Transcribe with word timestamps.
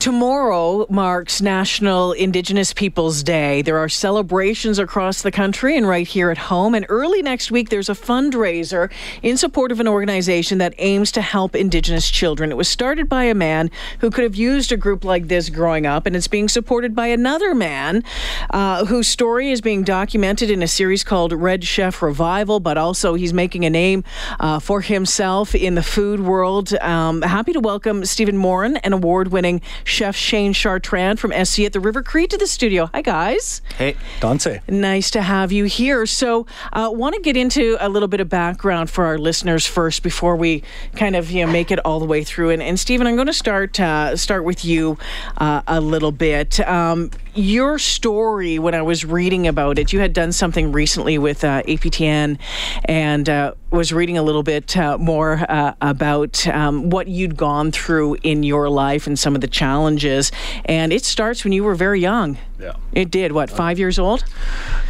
Tomorrow 0.00 0.86
marks 0.88 1.42
National 1.42 2.12
Indigenous 2.12 2.72
Peoples 2.72 3.24
Day. 3.24 3.62
There 3.62 3.78
are 3.78 3.88
celebrations 3.88 4.78
across 4.78 5.22
the 5.22 5.32
country 5.32 5.76
and 5.76 5.88
right 5.88 6.06
here 6.06 6.30
at 6.30 6.38
home. 6.38 6.76
And 6.76 6.86
early 6.88 7.20
next 7.20 7.50
week, 7.50 7.68
there's 7.68 7.88
a 7.88 7.94
fundraiser 7.94 8.92
in 9.24 9.36
support 9.36 9.72
of 9.72 9.80
an 9.80 9.88
organization 9.88 10.58
that 10.58 10.72
aims 10.78 11.10
to 11.10 11.20
help 11.20 11.56
Indigenous 11.56 12.12
children. 12.12 12.52
It 12.52 12.56
was 12.56 12.68
started 12.68 13.08
by 13.08 13.24
a 13.24 13.34
man 13.34 13.72
who 13.98 14.08
could 14.08 14.22
have 14.22 14.36
used 14.36 14.70
a 14.70 14.76
group 14.76 15.02
like 15.02 15.26
this 15.26 15.50
growing 15.50 15.84
up, 15.84 16.06
and 16.06 16.14
it's 16.14 16.28
being 16.28 16.48
supported 16.48 16.94
by 16.94 17.08
another 17.08 17.52
man 17.52 18.04
uh, 18.50 18.84
whose 18.84 19.08
story 19.08 19.50
is 19.50 19.60
being 19.60 19.82
documented 19.82 20.48
in 20.48 20.62
a 20.62 20.68
series 20.68 21.02
called 21.02 21.32
Red 21.32 21.64
Chef 21.64 22.00
Revival, 22.02 22.60
but 22.60 22.78
also 22.78 23.14
he's 23.14 23.34
making 23.34 23.64
a 23.64 23.70
name 23.70 24.04
uh, 24.38 24.60
for 24.60 24.80
himself 24.80 25.56
in 25.56 25.74
the 25.74 25.82
food 25.82 26.20
world. 26.20 26.72
Um, 26.74 27.22
happy 27.22 27.52
to 27.52 27.58
welcome 27.58 28.04
Stephen 28.04 28.36
Morin, 28.36 28.76
an 28.76 28.92
award 28.92 29.32
winning 29.32 29.60
Chef 29.98 30.14
Shane 30.14 30.52
Chartrand 30.52 31.18
from 31.18 31.32
SC 31.44 31.62
at 31.62 31.72
the 31.72 31.80
River 31.80 32.04
Cree 32.04 32.28
to 32.28 32.38
the 32.38 32.46
studio. 32.46 32.88
Hi, 32.94 33.02
guys. 33.02 33.62
Hey, 33.76 33.96
Dante. 34.20 34.60
Nice 34.68 35.10
to 35.10 35.22
have 35.22 35.50
you 35.50 35.64
here. 35.64 36.06
So, 36.06 36.46
uh, 36.72 36.88
want 36.92 37.16
to 37.16 37.20
get 37.20 37.36
into 37.36 37.76
a 37.80 37.88
little 37.88 38.06
bit 38.06 38.20
of 38.20 38.28
background 38.28 38.90
for 38.90 39.06
our 39.06 39.18
listeners 39.18 39.66
first 39.66 40.04
before 40.04 40.36
we 40.36 40.62
kind 40.94 41.16
of 41.16 41.32
you 41.32 41.44
know 41.44 41.50
make 41.50 41.72
it 41.72 41.80
all 41.80 41.98
the 41.98 42.06
way 42.06 42.22
through. 42.22 42.50
And, 42.50 42.62
and 42.62 42.78
Stephen, 42.78 43.08
I'm 43.08 43.16
going 43.16 43.26
to 43.26 43.32
start 43.32 43.80
uh, 43.80 44.16
start 44.16 44.44
with 44.44 44.64
you 44.64 44.98
uh, 45.38 45.62
a 45.66 45.80
little 45.80 46.12
bit. 46.12 46.60
Um, 46.60 47.10
your 47.34 47.78
story, 47.78 48.58
when 48.58 48.74
I 48.74 48.82
was 48.82 49.04
reading 49.04 49.46
about 49.46 49.78
it, 49.78 49.92
you 49.92 50.00
had 50.00 50.12
done 50.12 50.32
something 50.32 50.72
recently 50.72 51.18
with 51.18 51.44
uh, 51.44 51.62
APTN 51.62 52.38
and 52.84 53.28
uh, 53.28 53.54
was 53.70 53.92
reading 53.92 54.16
a 54.16 54.22
little 54.22 54.42
bit 54.42 54.76
uh, 54.76 54.98
more 54.98 55.44
uh, 55.48 55.74
about 55.80 56.46
um, 56.48 56.90
what 56.90 57.08
you'd 57.08 57.36
gone 57.36 57.70
through 57.70 58.16
in 58.22 58.42
your 58.42 58.68
life 58.68 59.06
and 59.06 59.18
some 59.18 59.34
of 59.34 59.40
the 59.40 59.48
challenges. 59.48 60.32
And 60.64 60.92
it 60.92 61.04
starts 61.04 61.44
when 61.44 61.52
you 61.52 61.64
were 61.64 61.74
very 61.74 62.00
young. 62.00 62.38
Yeah. 62.58 62.72
It 62.92 63.10
did, 63.10 63.32
what, 63.32 63.50
five 63.50 63.78
years 63.78 63.98
old? 63.98 64.24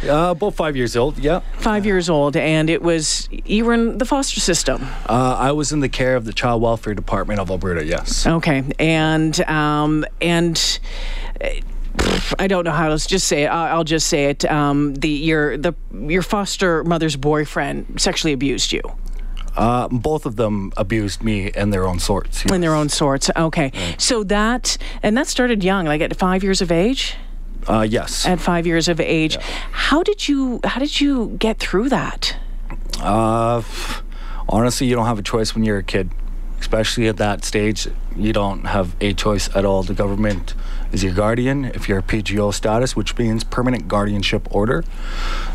Uh, 0.03 0.31
about 0.31 0.55
five 0.55 0.75
years 0.75 0.95
old, 0.95 1.19
yeah. 1.19 1.41
Five 1.57 1.85
years 1.85 2.09
old, 2.09 2.35
and 2.35 2.69
it 2.69 2.81
was, 2.81 3.29
you 3.31 3.65
were 3.65 3.73
in 3.73 3.99
the 3.99 4.05
foster 4.05 4.39
system. 4.39 4.87
Uh, 5.07 5.35
I 5.37 5.51
was 5.51 5.71
in 5.71 5.79
the 5.79 5.89
care 5.89 6.15
of 6.15 6.25
the 6.25 6.33
Child 6.33 6.63
Welfare 6.63 6.95
Department 6.95 7.39
of 7.39 7.51
Alberta, 7.51 7.85
yes. 7.85 8.25
Okay. 8.25 8.63
And, 8.79 9.39
um, 9.41 10.03
and, 10.19 10.79
uh, 11.43 11.49
I 12.37 12.47
don't 12.47 12.63
know 12.63 12.71
how 12.71 12.89
to 12.89 13.07
just 13.07 13.27
say 13.27 13.43
it. 13.43 13.47
I'll, 13.47 13.83
just 13.83 14.07
say 14.07 14.25
it. 14.25 14.45
Um, 14.45 14.93
the 14.95 15.09
your 15.09 15.57
the 15.57 15.73
your 15.93 16.21
foster 16.21 16.83
mother's 16.83 17.15
boyfriend 17.15 17.99
sexually 17.99 18.33
abused 18.33 18.71
you. 18.71 18.81
Uh, 19.55 19.87
both 19.89 20.25
of 20.25 20.35
them 20.35 20.71
abused 20.77 21.23
me 21.23 21.51
in 21.55 21.71
their 21.71 21.85
own 21.85 21.99
sorts. 21.99 22.45
In 22.45 22.61
their 22.61 22.75
own 22.75 22.89
sorts. 22.89 23.29
Okay. 23.35 23.71
So 23.97 24.23
that 24.25 24.77
and 25.03 25.17
that 25.17 25.27
started 25.27 25.63
young, 25.63 25.85
like 25.85 26.01
at 26.01 26.15
five 26.15 26.43
years 26.43 26.61
of 26.61 26.71
age. 26.71 27.15
Uh, 27.67 27.85
yes. 27.87 28.25
At 28.25 28.39
five 28.39 28.65
years 28.65 28.87
of 28.87 28.99
age, 28.99 29.37
how 29.71 30.01
did 30.03 30.27
you 30.27 30.59
how 30.63 30.79
did 30.79 31.01
you 31.01 31.35
get 31.39 31.59
through 31.59 31.89
that? 31.89 32.37
Uh, 33.01 33.61
honestly, 34.47 34.87
you 34.87 34.95
don't 34.95 35.05
have 35.05 35.19
a 35.19 35.23
choice 35.23 35.55
when 35.55 35.63
you're 35.63 35.77
a 35.79 35.83
kid, 35.83 36.09
especially 36.69 37.07
at 37.07 37.17
that 37.17 37.43
stage. 37.43 37.87
You 38.15 38.31
don't 38.31 38.65
have 38.65 38.95
a 39.01 39.13
choice 39.13 39.49
at 39.55 39.65
all. 39.65 39.81
The 39.81 39.95
government 39.95 40.53
is 40.91 41.03
your 41.03 41.13
guardian 41.13 41.65
if 41.65 41.89
you're 41.89 41.97
a 41.97 42.03
PGO 42.03 42.53
status, 42.53 42.95
which 42.95 43.17
means 43.17 43.43
permanent 43.43 43.87
guardianship 43.87 44.47
order. 44.51 44.83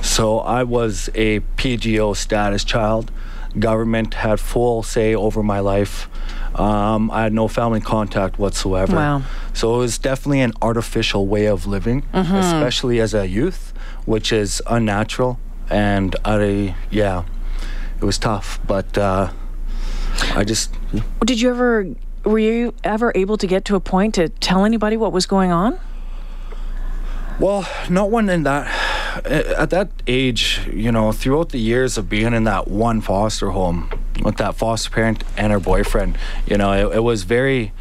So 0.03 0.41
I 0.41 0.65
was 0.65 1.09
a 1.15 1.39
PGO 1.57 2.17
status 2.17 2.65
child. 2.65 3.13
Government 3.57 4.15
had 4.15 4.41
full 4.41 4.83
say 4.83 5.15
over 5.15 5.41
my 5.45 5.61
life. 5.61 6.09
Um, 6.57 7.13
I 7.13 7.23
had 7.23 7.33
no 7.33 7.47
family 7.47 7.81
contact 7.81 8.37
whatsoever. 8.41 8.97
Wow. 8.97 9.23
So 9.53 9.77
it 9.77 9.79
was 9.79 9.99
definitely 9.99 10.41
an 10.41 10.53
artificial 10.61 11.29
way 11.29 11.47
of 11.47 11.65
living, 11.65 12.03
especially 12.13 12.99
as 12.99 13.15
a 13.15 13.29
youth, 13.29 13.73
which 14.05 14.33
is 14.33 14.61
unnatural. 14.67 15.39
And 15.71 16.17
I, 16.25 16.75
yeah, 16.91 17.23
it 18.01 18.05
was 18.05 18.19
tough. 18.19 18.59
But 18.67 18.99
uh, 18.99 19.31
I 20.35 20.43
just, 20.43 20.75
Did 21.25 21.41
you 21.41 21.51
ever 21.51 21.87
were 22.25 22.39
you 22.39 22.75
ever 22.85 23.13
able 23.15 23.37
to 23.37 23.47
get 23.47 23.65
to 23.67 23.77
a 23.77 23.81
point 23.81 24.15
to 24.15 24.29
tell 24.29 24.65
anybody 24.65 24.97
what 24.97 25.13
was 25.13 25.27
going 25.27 25.53
on? 25.53 25.79
well, 27.39 27.69
not 27.91 28.11
one 28.11 28.29
in 28.29 28.45
that, 28.45 29.25
eh, 29.25 29.55
at 29.57 29.71
that 29.71 29.91
age, 30.07 30.61
you 30.73 30.93
know, 30.93 31.13
throughout 31.13 31.51
the 31.51 31.59
years 31.59 31.99
of 31.99 32.09
being 32.09 32.33
in 32.33 32.45
that 32.45 32.69
one 32.69 33.01
foster 33.01 33.51
home 33.51 33.91
with 34.23 34.37
that 34.37 34.55
foster 34.55 34.91
parent 34.91 35.25
and 35.37 35.53
her 35.53 35.61
boyfriend, 35.61 36.17
you 36.47 36.57
know, 36.57 36.73
it, 36.73 36.97
it 36.97 37.01
was 37.01 37.25
very 37.25 37.73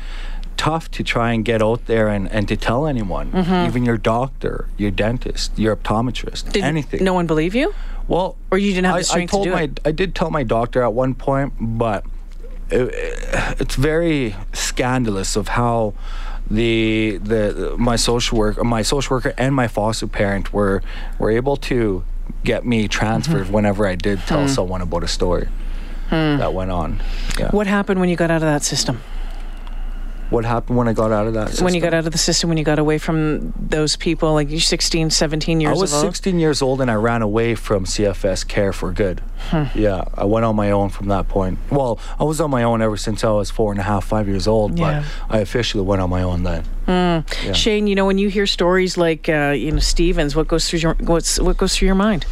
tough 0.58 0.90
to 0.92 1.04
try 1.04 1.34
and 1.34 1.46
get 1.46 1.62
out 1.62 1.86
there 1.88 2.08
and, 2.08 2.30
and 2.32 2.48
to 2.48 2.56
tell 2.56 2.88
anyone, 2.88 3.32
mm-hmm. 3.32 3.68
even 3.68 3.86
your 3.86 3.98
doctor, 3.98 4.70
your 4.78 4.92
dentist, 4.92 5.58
your 5.58 5.76
optometrist, 5.76 6.52
Did 6.52 6.64
anything. 6.64 7.04
no 7.04 7.14
one 7.14 7.28
believe 7.28 7.56
you? 7.56 7.74
Well, 8.08 8.36
Or 8.52 8.58
you 8.58 8.72
didn't 8.72 8.86
have 8.86 8.96
I, 8.96 9.00
the 9.00 9.06
strength 9.06 9.32
I 9.32 9.38
told 9.38 9.44
to 9.46 9.50
do 9.50 9.56
my, 9.56 9.64
it? 9.64 9.80
I 9.86 9.92
did 9.92 10.16
tell 10.16 10.30
my 10.30 10.44
doctor 10.44 10.84
at 10.84 10.94
one 10.94 11.16
point, 11.16 11.54
but 11.60 12.06
it, 12.70 12.94
it's 13.60 13.76
very 13.76 14.36
scandalous 14.54 15.36
of 15.36 15.48
how 15.50 15.94
the 16.52 17.18
the 17.24 17.76
my 17.78 17.96
social 17.96 18.38
work 18.38 18.62
my 18.64 18.82
social 18.82 19.16
worker 19.16 19.34
and 19.38 19.56
my 19.56 19.68
foster 19.68 20.08
parent 20.08 20.52
were 20.54 20.82
were 21.20 21.32
able 21.32 21.56
to 21.58 22.04
get 22.44 22.66
me 22.66 22.88
transferred 22.88 23.46
Mm-hmm. 23.46 23.54
whenever 23.54 23.88
I 23.88 23.96
did 23.96 24.20
tell 24.28 24.42
Hmm. 24.42 24.48
someone 24.48 24.82
about 24.82 25.04
a 25.04 25.08
story 25.08 25.48
that 26.10 26.54
went 26.54 26.70
on. 26.70 27.02
Yeah. 27.40 27.50
What 27.52 27.66
happened 27.66 28.00
when 28.00 28.08
you 28.10 28.16
got 28.16 28.30
out 28.30 28.38
of 28.38 28.42
that 28.54 28.64
system? 28.64 29.02
What 30.30 30.46
happened 30.46 30.78
when 30.78 30.88
I 30.88 30.94
got 30.94 31.12
out 31.12 31.28
of 31.28 31.34
that? 31.36 31.50
system. 31.50 31.66
When 31.66 31.74
you 31.76 31.82
got 31.82 31.94
out 31.94 32.06
of 32.06 32.12
the 32.12 32.18
system, 32.18 32.50
when 32.50 32.58
you 32.58 32.64
got 32.64 32.80
away 32.80 32.98
from 32.98 33.54
those 33.60 33.96
people, 33.96 34.34
like 34.34 34.50
you're 34.50 34.60
16, 34.60 35.10
17 35.12 35.62
years 35.62 35.70
old? 35.72 35.78
I 35.78 35.82
was 35.82 35.94
old? 35.94 36.04
16 36.04 36.40
years 36.40 36.62
old 36.62 36.82
and 36.82 36.90
I 36.90 36.96
ran 36.96 37.22
away 37.22 37.56
from 37.56 37.86
CFS 37.86 38.48
care 38.48 38.74
for 38.74 38.92
good. 38.92 39.22
Hmm. 39.50 39.66
Yeah, 39.76 40.04
I 40.16 40.26
went 40.26 40.46
on 40.46 40.56
my 40.56 40.72
own 40.72 40.90
from 40.90 41.08
that 41.10 41.28
point. 41.28 41.60
Well, 41.70 42.00
I 42.20 42.24
was 42.24 42.40
on 42.42 42.50
my 42.50 42.64
own 42.64 42.82
ever 42.82 42.98
since 42.98 43.24
I 43.24 43.30
was 43.32 43.52
four 43.52 43.72
and 43.72 43.80
a 43.80 43.84
half, 43.84 44.06
five 44.06 44.28
years 44.28 44.48
old, 44.48 44.80
Yeah. 44.80 45.04
but 45.30 45.36
I 45.36 45.40
officially 45.40 45.84
went 45.84 46.02
on 46.02 46.10
my 46.10 46.24
own 46.24 46.44
then. 46.44 46.64
Yeah. 46.88 47.54
Shane, 47.54 47.88
you 47.88 47.96
know, 47.96 48.06
when 48.06 48.18
you 48.18 48.30
hear 48.30 48.46
stories 48.46 48.98
like, 48.98 49.30
uh, 49.30 49.54
you 49.56 49.72
know, 49.72 49.80
Stevens, 49.80 50.36
what 50.36 50.48
goes 50.48 50.70
through 50.70 50.80
your 50.80 50.96
what's 51.00 51.40
what 51.40 51.58
goes 51.58 51.76
through 51.76 51.86
your 51.88 51.96
mind? 51.96 52.26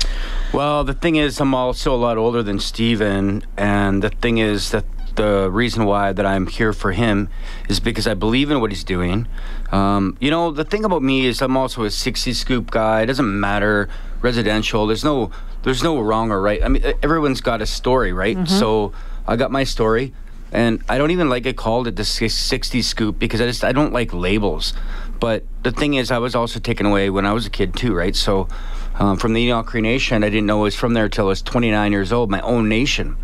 Well, 0.54 0.84
the 0.84 0.94
thing 0.94 1.16
is, 1.16 1.40
I'm 1.40 1.54
also 1.56 1.94
a 1.94 1.98
lot 1.98 2.18
older 2.18 2.44
than 2.44 2.60
Steven, 2.60 3.44
and 3.58 4.02
the 4.04 4.10
thing 4.10 4.40
is 4.40 4.72
that 4.72 4.84
the 5.16 5.50
reason 5.52 5.86
why 5.86 6.14
that 6.14 6.26
I'm 6.26 6.48
here 6.48 6.74
for 6.74 6.92
him 6.92 7.30
is 7.70 7.80
because 7.80 8.08
I 8.08 8.14
believe 8.14 8.52
in 8.52 8.60
what 8.62 8.72
he's 8.72 8.84
doing. 8.84 9.28
Um, 9.72 10.18
you 10.20 10.32
know, 10.32 10.52
the 10.52 10.64
thing 10.66 10.84
about 10.86 11.04
me 11.04 11.26
is 11.26 11.42
I'm 11.42 11.56
also 11.58 11.84
a 11.84 11.92
60 11.92 12.34
scoop 12.34 12.72
guy. 12.72 13.02
It 13.02 13.06
doesn't 13.08 13.40
matter 13.40 13.90
residential. 14.22 14.88
There's 14.88 15.04
no 15.04 15.32
there's 15.64 15.84
no 15.84 16.00
wrong 16.00 16.32
or 16.32 16.42
right. 16.42 16.64
I 16.64 16.68
mean, 16.68 16.84
everyone's 17.04 17.42
got 17.42 17.62
a 17.62 17.66
story, 17.66 18.14
right? 18.14 18.48
So 18.48 18.94
I 19.28 19.36
got 19.36 19.52
my 19.52 19.64
story. 19.64 20.14
And 20.54 20.84
I 20.90 20.98
don't 20.98 21.12
even 21.12 21.30
like 21.30 21.46
it 21.46 21.56
called 21.56 21.88
it 21.88 21.96
the 21.96 22.04
60 22.04 22.82
scoop 22.82 23.18
because 23.18 23.40
I 23.40 23.46
just 23.46 23.64
I 23.64 23.72
don't 23.72 23.94
like 23.94 24.12
labels. 24.12 24.74
But 25.20 25.46
the 25.64 25.72
thing 25.72 25.94
is, 25.94 26.12
I 26.12 26.18
was 26.18 26.36
also 26.36 26.60
taken 26.60 26.86
away 26.88 27.10
when 27.10 27.26
I 27.26 27.32
was 27.32 27.46
a 27.46 27.50
kid 27.50 27.76
too, 27.76 27.94
right? 27.94 28.16
So 28.16 28.50
um, 28.96 29.18
from 29.18 29.34
the 29.34 29.42
Enoch 29.42 29.68
Cree 29.68 29.82
Nation, 29.82 30.24
I 30.24 30.30
didn't 30.30 30.48
know 30.48 30.60
it 30.60 30.64
was 30.64 30.76
from 30.76 30.94
there 30.94 31.08
till 31.08 31.26
I 31.26 31.30
was 31.30 31.42
29 31.42 31.92
years 31.92 32.12
old, 32.12 32.30
my 32.30 32.42
own 32.42 32.68
nation. 32.68 33.16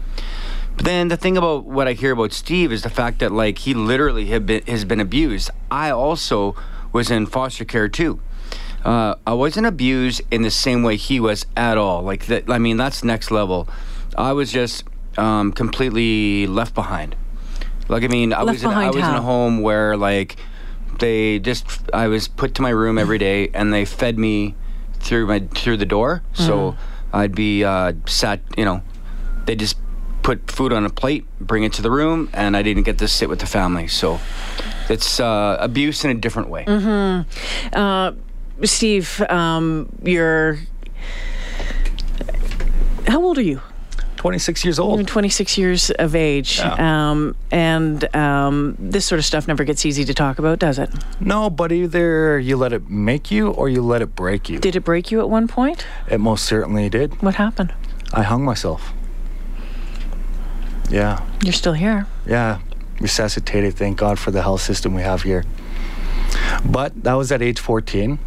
But 0.77 0.85
then 0.85 1.07
the 1.07 1.17
thing 1.17 1.37
about 1.37 1.65
what 1.65 1.87
I 1.87 1.93
hear 1.93 2.13
about 2.13 2.33
Steve 2.33 2.71
is 2.71 2.83
the 2.83 2.89
fact 2.89 3.19
that 3.19 3.31
like 3.31 3.59
he 3.59 3.73
literally 3.73 4.27
have 4.27 4.45
been, 4.45 4.63
has 4.67 4.85
been 4.85 4.99
abused. 4.99 5.49
I 5.69 5.89
also 5.89 6.55
was 6.93 7.11
in 7.11 7.25
foster 7.25 7.65
care 7.65 7.89
too. 7.89 8.19
Uh, 8.85 9.15
I 9.25 9.33
wasn't 9.33 9.65
abused 9.65 10.21
in 10.31 10.43
the 10.43 10.51
same 10.51 10.83
way 10.83 10.95
he 10.95 11.19
was 11.19 11.45
at 11.57 11.77
all. 11.77 12.03
Like 12.03 12.27
that, 12.27 12.49
I 12.49 12.59
mean, 12.59 12.77
that's 12.77 13.03
next 13.03 13.31
level. 13.31 13.67
I 14.17 14.33
was 14.33 14.51
just 14.51 14.85
um, 15.17 15.51
completely 15.51 16.47
left 16.47 16.73
behind. 16.73 17.15
Like 17.89 18.03
I 18.03 18.07
mean, 18.07 18.33
I 18.33 18.43
Left 18.43 18.57
was 18.57 18.63
in, 18.63 18.69
I 18.69 18.87
was 18.87 18.97
in 18.97 19.03
a 19.03 19.21
home 19.21 19.61
where 19.61 19.97
like 19.97 20.35
they 20.99 21.39
just 21.39 21.65
I 21.93 22.07
was 22.07 22.27
put 22.27 22.55
to 22.55 22.61
my 22.61 22.69
room 22.69 22.97
every 22.97 23.17
day 23.17 23.49
and 23.53 23.73
they 23.73 23.85
fed 23.85 24.17
me 24.19 24.55
through 24.99 25.27
my 25.27 25.39
through 25.39 25.77
the 25.77 25.85
door. 25.85 26.21
So 26.33 26.75
I'd 27.13 27.33
be 27.35 27.63
uh, 27.63 27.93
sat, 28.05 28.41
you 28.57 28.65
know, 28.65 28.81
they 29.45 29.55
just 29.55 29.77
put 30.27 30.51
food 30.51 30.73
on 30.73 30.83
a 30.83 30.89
plate, 30.89 31.23
bring 31.39 31.63
it 31.63 31.71
to 31.71 31.81
the 31.81 31.89
room, 31.89 32.29
and 32.33 32.57
I 32.57 32.61
didn't 32.61 32.83
get 32.83 32.97
to 32.97 33.07
sit 33.07 33.29
with 33.29 33.39
the 33.39 33.45
family. 33.45 33.87
So 33.87 34.19
it's 34.89 35.21
uh, 35.21 35.55
abuse 35.57 36.03
in 36.03 36.11
a 36.11 36.15
different 36.15 36.49
way. 36.49 36.65
Uh, 37.71 38.11
Steve, 38.63 39.21
um, 39.29 39.87
you're. 40.03 40.59
How 43.07 43.23
old 43.23 43.37
are 43.37 43.41
you? 43.41 43.61
26 44.17 44.65
years 44.65 44.77
You're 44.79 44.85
old. 44.85 45.07
26 45.07 45.57
years 45.57 45.91
of 45.91 46.13
age. 46.13 46.59
Yeah. 46.59 47.11
Um, 47.11 47.33
and 47.49 48.13
um, 48.13 48.75
this 48.77 49.05
sort 49.05 49.19
of 49.19 49.25
stuff 49.25 49.47
never 49.47 49.63
gets 49.63 49.85
easy 49.85 50.03
to 50.03 50.13
talk 50.13 50.39
about, 50.39 50.59
does 50.59 50.77
it? 50.77 50.89
No, 51.21 51.49
but 51.49 51.71
either 51.71 52.37
you 52.37 52.57
let 52.57 52.73
it 52.73 52.89
make 52.89 53.31
you 53.31 53.51
or 53.51 53.69
you 53.69 53.81
let 53.81 54.01
it 54.01 54.13
break 54.13 54.49
you. 54.49 54.59
Did 54.59 54.75
it 54.75 54.81
break 54.81 55.09
you 55.09 55.21
at 55.21 55.29
one 55.29 55.47
point? 55.47 55.85
It 56.11 56.19
most 56.19 56.43
certainly 56.43 56.89
did. 56.89 57.21
What 57.21 57.35
happened? 57.35 57.73
I 58.11 58.23
hung 58.23 58.43
myself. 58.43 58.91
Yeah. 60.89 61.25
You're 61.43 61.53
still 61.53 61.73
here. 61.73 62.07
Yeah. 62.25 62.59
Resuscitated. 62.99 63.75
Thank 63.75 63.97
God 63.97 64.17
for 64.19 64.31
the 64.31 64.41
health 64.41 64.61
system 64.61 64.93
we 64.93 65.01
have 65.01 65.23
here. 65.23 65.43
But 66.65 67.03
that 67.03 67.13
was 67.13 67.31
at 67.31 67.41
age 67.41 67.59
14. 67.59 68.19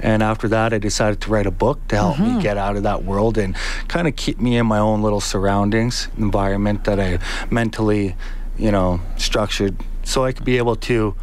And 0.00 0.22
after 0.22 0.48
that, 0.48 0.72
I 0.72 0.78
decided 0.78 1.20
to 1.22 1.30
write 1.30 1.46
a 1.46 1.50
book 1.50 1.86
to 1.88 1.96
help 1.96 2.18
me 2.18 2.28
mm-hmm. 2.28 2.40
get 2.40 2.56
out 2.56 2.76
of 2.76 2.84
that 2.84 3.04
world 3.04 3.36
and 3.36 3.56
kind 3.88 4.06
of 4.06 4.14
keep 4.14 4.38
me 4.38 4.56
in 4.56 4.66
my 4.66 4.78
own 4.78 5.02
little 5.02 5.20
surroundings, 5.20 6.08
environment 6.16 6.84
that 6.84 7.00
I 7.00 7.18
mentally, 7.50 8.14
you 8.56 8.70
know, 8.70 9.00
structured 9.16 9.76
so 10.04 10.24
I 10.24 10.32
could 10.32 10.44
be 10.44 10.56
able 10.56 10.76
to 10.76 11.14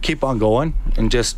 keep 0.00 0.22
on 0.22 0.38
going 0.38 0.74
and 0.96 1.10
just 1.10 1.36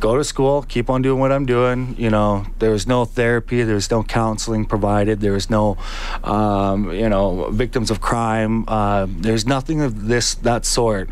go 0.00 0.16
to 0.16 0.24
school, 0.24 0.62
keep 0.62 0.88
on 0.90 1.02
doing 1.02 1.20
what 1.20 1.32
I'm 1.32 1.46
doing. 1.46 1.94
You 1.98 2.10
know, 2.10 2.46
there 2.58 2.70
was 2.70 2.86
no 2.86 3.04
therapy, 3.04 3.62
there 3.62 3.74
was 3.74 3.90
no 3.90 4.02
counseling 4.02 4.64
provided, 4.64 5.20
there 5.20 5.32
was 5.32 5.50
no, 5.50 5.76
um, 6.24 6.92
you 6.92 7.08
know, 7.08 7.50
victims 7.50 7.90
of 7.90 8.00
crime. 8.00 8.64
Uh, 8.68 9.06
there's 9.08 9.46
nothing 9.46 9.80
of 9.80 10.06
this 10.06 10.34
that 10.36 10.64
sort 10.64 11.10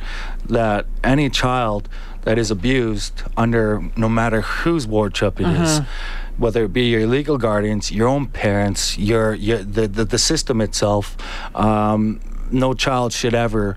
that 0.48 0.86
any 1.02 1.28
child 1.28 1.88
that 2.22 2.38
is 2.38 2.50
abused 2.50 3.22
under 3.36 3.82
no 3.96 4.08
matter 4.08 4.40
whose 4.40 4.86
wardship 4.86 5.40
it 5.40 5.46
is, 5.46 5.80
whether 6.38 6.64
it 6.64 6.72
be 6.72 6.88
your 6.88 7.06
legal 7.06 7.38
guardians, 7.38 7.92
your 7.92 8.08
own 8.08 8.26
parents, 8.26 8.98
your, 8.98 9.34
your 9.34 9.58
the, 9.58 9.86
the 9.86 10.04
the 10.04 10.18
system 10.18 10.60
itself. 10.60 11.16
Um, 11.54 12.20
no 12.50 12.74
child 12.74 13.12
should 13.12 13.34
ever 13.34 13.76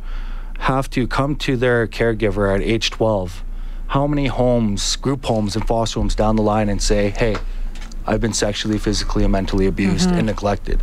have 0.59 0.89
to 0.91 1.07
come 1.07 1.35
to 1.35 1.55
their 1.57 1.87
caregiver 1.87 2.53
at 2.53 2.61
age 2.61 2.91
12 2.91 3.43
how 3.89 4.05
many 4.05 4.27
homes, 4.27 4.95
group 4.97 5.25
homes, 5.25 5.55
and 5.55 5.65
foster 5.65 5.99
homes 5.99 6.13
down 6.13 6.35
the 6.35 6.43
line 6.43 6.69
and 6.69 6.79
say, 6.79 7.09
hey, 7.09 7.35
I've 8.09 8.21
been 8.21 8.33
sexually, 8.33 8.79
physically, 8.79 9.23
and 9.23 9.31
mentally 9.31 9.67
abused 9.67 10.09
and 10.09 10.25
neglected. 10.25 10.81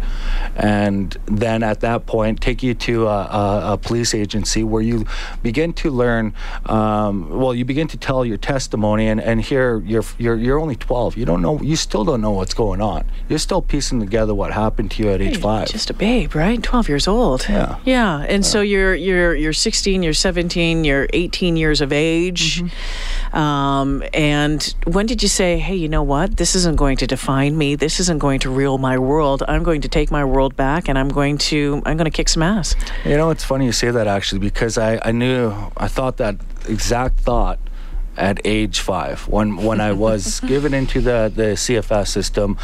And 0.55 1.17
then 1.27 1.65
at 1.65 1.81
that 1.81 2.07
point, 2.07 2.41
take 2.41 2.63
you 2.63 2.73
to 2.75 3.09
a, 3.09 3.25
a, 3.25 3.73
a 3.73 3.79
police 3.79 4.15
agency 4.15 4.63
where 4.63 4.83
you 4.83 5.07
begin 5.43 5.73
to 5.75 5.91
learn, 5.91 6.35
um, 6.67 7.29
well, 7.31 7.53
you 7.53 7.65
begin 7.65 7.89
to 7.89 7.97
tell 7.97 8.25
your 8.25 8.37
testimony, 8.37 9.09
and, 9.09 9.21
and 9.21 9.43
here 9.43 9.79
you're, 9.81 10.05
you're, 10.19 10.37
you're 10.37 10.61
only 10.61 10.77
12. 10.77 11.17
You 11.17 11.25
don't 11.25 11.43
know, 11.43 11.61
you 11.61 11.75
still 11.75 12.05
don't 12.05 12.21
know 12.21 12.31
what's 12.31 12.55
going 12.55 12.81
on. 12.81 13.05
You're 13.29 13.41
still 13.41 13.61
piecing 13.61 13.99
together 13.99 14.33
what 14.33 14.53
happened 14.53 14.93
to 14.93 15.03
you 15.03 15.11
at 15.11 15.21
age 15.21 15.41
five. 15.41 15.69
Just 15.69 15.91
a 15.91 15.95
babe, 15.95 16.35
right? 16.35 16.63
12 16.63 16.89
years 16.89 17.09
old. 17.09 17.47
Yeah. 17.49 17.79
Yeah. 17.85 18.21
And 18.29 18.47
so 18.47 18.61
you're 18.61 18.95
you're 18.95 19.35
you're 19.35 19.53
16, 19.53 20.03
you're 20.03 20.13
17, 20.13 20.85
you're 20.85 21.09
18 21.13 21.57
years 21.57 21.81
of 21.81 21.93
age. 21.93 22.63
Mm-hmm. 22.63 23.37
Um, 23.37 24.03
and 24.15 24.75
when 24.87 25.07
did 25.07 25.23
you 25.23 25.29
say, 25.29 25.59
"Hey, 25.59 25.75
you 25.75 25.89
know 25.89 26.03
what? 26.03 26.37
This 26.37 26.55
isn't 26.55 26.77
going 26.77 26.97
to 26.99 27.07
define 27.17 27.57
me. 27.57 27.75
This 27.77 27.99
isn't 28.01 28.19
going 28.19 28.41
to 28.41 28.51
rule 28.51 28.79
my 28.79 28.97
world. 28.99 29.43
I'm 29.49 29.63
going 29.63 29.81
to 29.83 29.89
take 29.89 30.11
my 30.11 30.25
world 30.25 30.53
back 30.57 30.89
and 30.89 30.99
I'm 30.99 31.09
going 31.09 31.39
to 31.51 31.83
I'm 31.87 31.97
going 31.97 32.11
to 32.13 32.17
kick 32.21 32.29
some 32.29 32.43
ass." 32.43 32.75
You 33.05 33.17
know, 33.17 33.31
it's 33.31 33.45
funny 33.45 33.65
you 33.65 33.73
say 33.73 33.91
that 33.91 34.07
actually 34.07 34.41
because 34.41 34.79
I, 34.79 35.01
I 35.03 35.13
knew, 35.13 35.53
I 35.77 35.89
thought 35.89 36.17
that 36.19 36.37
exact 36.69 37.21
thought 37.21 37.59
at 38.17 38.41
age 38.45 38.81
five 38.81 39.29
when 39.29 39.57
when 39.57 39.81
I 39.81 39.93
was 39.93 40.41
given 40.53 40.73
into 40.75 41.01
the, 41.01 41.33
the 41.35 41.49
CFS 41.65 42.09
system. 42.09 42.59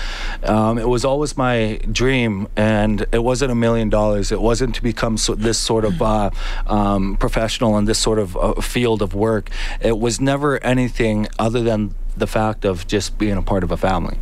Um, 0.45 0.79
it 0.79 0.89
was 0.89 1.05
always 1.05 1.37
my 1.37 1.81
dream, 1.91 2.49
and 2.57 3.07
it 3.13 3.23
wasn't 3.23 3.53
a 3.53 3.55
million 3.55 3.89
dollars. 3.89 4.33
It 4.33 4.41
wasn't 4.41 4.75
to 4.77 4.83
become 4.83 5.17
so, 5.17 5.35
this 5.35 5.59
sort 5.59 5.85
of 5.85 6.01
uh, 6.01 6.31
um, 6.67 7.17
professional 7.17 7.79
in 7.79 7.85
this 7.85 7.99
sort 7.99 8.19
of 8.19 8.37
uh, 8.37 8.61
field 8.61 9.03
of 9.03 9.15
work. 9.15 9.51
It 9.81 9.99
was 9.99 10.21
never 10.21 10.63
anything 10.65 11.29
other 11.39 11.63
than 11.63 11.95
the 12.17 12.27
fact 12.27 12.65
of 12.65 12.87
just 12.87 13.19
being 13.19 13.37
a 13.37 13.43
part 13.43 13.65
of 13.65 13.71
a 13.71 13.77
family. 13.77 14.19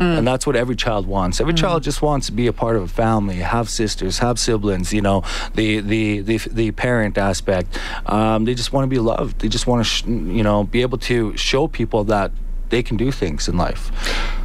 And 0.00 0.26
that's 0.26 0.46
what 0.46 0.56
every 0.56 0.76
child 0.76 1.06
wants. 1.06 1.40
Every 1.40 1.54
child 1.54 1.82
just 1.82 2.00
wants 2.00 2.26
to 2.26 2.32
be 2.32 2.46
a 2.46 2.52
part 2.52 2.76
of 2.76 2.82
a 2.82 2.88
family, 2.88 3.36
have 3.36 3.68
sisters, 3.68 4.18
have 4.18 4.38
siblings. 4.38 4.92
You 4.92 5.02
know, 5.02 5.24
the 5.54 5.80
the 5.80 6.20
the, 6.20 6.38
the 6.38 6.70
parent 6.72 7.18
aspect. 7.18 7.78
Um, 8.06 8.44
they 8.44 8.54
just 8.54 8.72
want 8.72 8.84
to 8.84 8.88
be 8.88 8.98
loved. 8.98 9.40
They 9.40 9.48
just 9.48 9.66
want 9.66 9.80
to, 9.80 9.84
sh- 9.84 10.04
you 10.06 10.42
know, 10.42 10.64
be 10.64 10.82
able 10.82 10.98
to 10.98 11.36
show 11.36 11.68
people 11.68 12.04
that 12.04 12.32
they 12.70 12.82
can 12.82 12.96
do 12.96 13.12
things 13.12 13.48
in 13.48 13.56
life. 13.56 13.90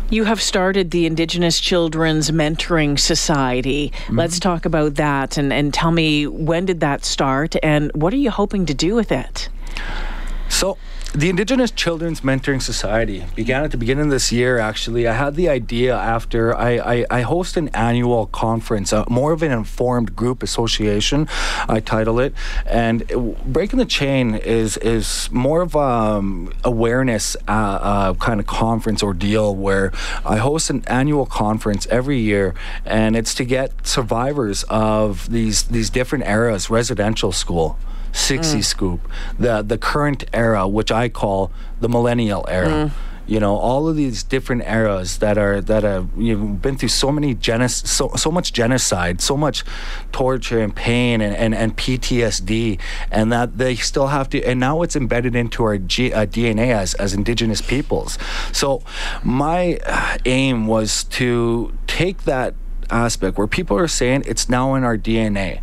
You 0.09 0.25
have 0.25 0.41
started 0.41 0.91
the 0.91 1.07
Indigenous 1.07 1.59
Children's 1.59 2.29
Mentoring 2.29 2.99
Society. 2.99 3.89
Mm-hmm. 3.89 4.19
Let's 4.19 4.39
talk 4.39 4.65
about 4.65 4.95
that 4.95 5.37
and, 5.37 5.51
and 5.51 5.73
tell 5.73 5.91
me 5.91 6.27
when 6.27 6.65
did 6.65 6.81
that 6.81 7.03
start 7.05 7.55
and 7.63 7.91
what 7.95 8.13
are 8.13 8.17
you 8.17 8.29
hoping 8.29 8.67
to 8.67 8.73
do 8.73 8.93
with 8.93 9.11
it? 9.11 9.49
So, 10.49 10.77
the 11.13 11.29
Indigenous 11.29 11.71
Children's 11.71 12.21
Mentoring 12.21 12.61
Society 12.61 13.25
began 13.35 13.63
at 13.63 13.71
the 13.71 13.77
beginning 13.77 14.05
of 14.05 14.11
this 14.11 14.31
year. 14.33 14.57
Actually, 14.57 15.07
I 15.07 15.13
had 15.13 15.35
the 15.35 15.47
idea 15.47 15.95
after 15.95 16.55
I, 16.55 16.71
I, 16.77 17.05
I 17.09 17.21
host 17.21 17.55
an 17.55 17.69
annual 17.69 18.27
conference, 18.27 18.91
uh, 18.91 19.05
more 19.09 19.31
of 19.31 19.41
an 19.41 19.51
informed 19.51 20.15
group 20.15 20.43
association, 20.43 21.27
I 21.69 21.79
title 21.79 22.19
it. 22.19 22.33
And 22.65 23.03
it- 23.09 23.45
breaking 23.53 23.79
the 23.79 23.85
chain 23.85 24.35
is 24.35 24.75
is 24.77 25.29
more 25.31 25.61
of 25.61 25.75
um, 25.75 26.53
awareness 26.65 27.35
uh, 27.47 27.51
uh, 27.51 28.13
kind 28.15 28.39
of 28.41 28.45
conference 28.47 29.01
or 29.01 29.13
deal 29.13 29.55
where 29.55 29.93
I 30.25 30.37
host 30.37 30.69
an 30.69 30.83
annual 30.87 31.25
conference 31.25 31.87
every 31.87 32.19
year, 32.19 32.53
and 32.85 33.15
it's 33.15 33.33
to 33.35 33.45
get 33.45 33.87
survivors 33.87 34.63
of 34.69 35.29
these 35.31 35.63
these 35.63 35.89
different 35.89 36.25
eras, 36.25 36.69
residential 36.69 37.31
school. 37.31 37.77
60 38.15 38.61
scoop, 38.61 39.01
the 39.37 39.61
the 39.61 39.77
current 39.77 40.23
era, 40.33 40.67
which 40.67 40.91
I 40.91 41.09
call 41.09 41.51
the 41.81 41.89
millennial 41.89 42.45
era. 42.47 42.91
You 43.27 43.39
know, 43.39 43.55
all 43.57 43.87
of 43.87 43.95
these 43.95 44.21
different 44.21 44.61
eras 44.67 45.17
that 45.17 45.35
are 45.39 45.59
that 45.59 45.81
have 45.81 46.09
you've 46.15 46.61
been 46.61 46.77
through 46.77 46.89
so 46.89 47.11
many 47.11 47.33
genos- 47.33 47.87
so 47.87 48.11
so 48.15 48.29
much 48.31 48.53
genocide, 48.53 49.19
so 49.19 49.35
much 49.35 49.63
torture 50.11 50.59
and 50.61 50.75
pain 50.75 51.21
and, 51.21 51.35
and, 51.35 51.55
and 51.55 51.75
PTSD, 51.75 52.79
and 53.09 53.31
that 53.31 53.57
they 53.57 53.75
still 53.75 54.07
have 54.07 54.29
to. 54.29 54.43
And 54.43 54.59
now 54.59 54.83
it's 54.83 54.95
embedded 54.95 55.35
into 55.35 55.63
our 55.63 55.79
G, 55.79 56.13
uh, 56.13 56.27
DNA 56.27 56.67
as 56.71 56.93
as 56.95 57.15
Indigenous 57.15 57.61
peoples. 57.61 58.19
So 58.51 58.83
my 59.23 59.79
uh, 59.87 60.17
aim 60.25 60.67
was 60.67 61.03
to 61.19 61.73
take 61.87 62.25
that 62.25 62.53
aspect 62.91 63.39
where 63.39 63.47
people 63.47 63.75
are 63.75 63.87
saying 63.87 64.21
it's 64.27 64.47
now 64.49 64.75
in 64.75 64.83
our 64.83 64.99
DNA. 64.99 65.61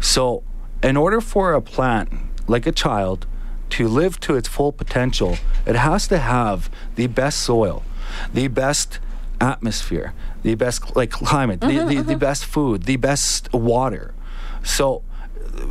so 0.00 0.42
in 0.86 0.96
order 0.96 1.20
for 1.20 1.52
a 1.52 1.60
plant, 1.60 2.08
like 2.46 2.64
a 2.64 2.72
child, 2.72 3.26
to 3.70 3.88
live 3.88 4.20
to 4.20 4.36
its 4.36 4.46
full 4.46 4.70
potential, 4.70 5.36
it 5.66 5.74
has 5.74 6.06
to 6.06 6.18
have 6.18 6.70
the 6.94 7.08
best 7.08 7.40
soil, 7.40 7.82
the 8.32 8.46
best 8.46 9.00
atmosphere, 9.40 10.14
the 10.44 10.54
best 10.54 10.94
like 10.94 11.10
climate, 11.10 11.60
the, 11.60 11.66
mm-hmm, 11.66 11.88
the, 11.88 11.94
the 11.96 12.02
mm-hmm. 12.02 12.18
best 12.18 12.44
food, 12.44 12.84
the 12.84 12.96
best 12.96 13.52
water. 13.52 14.14
So 14.62 15.02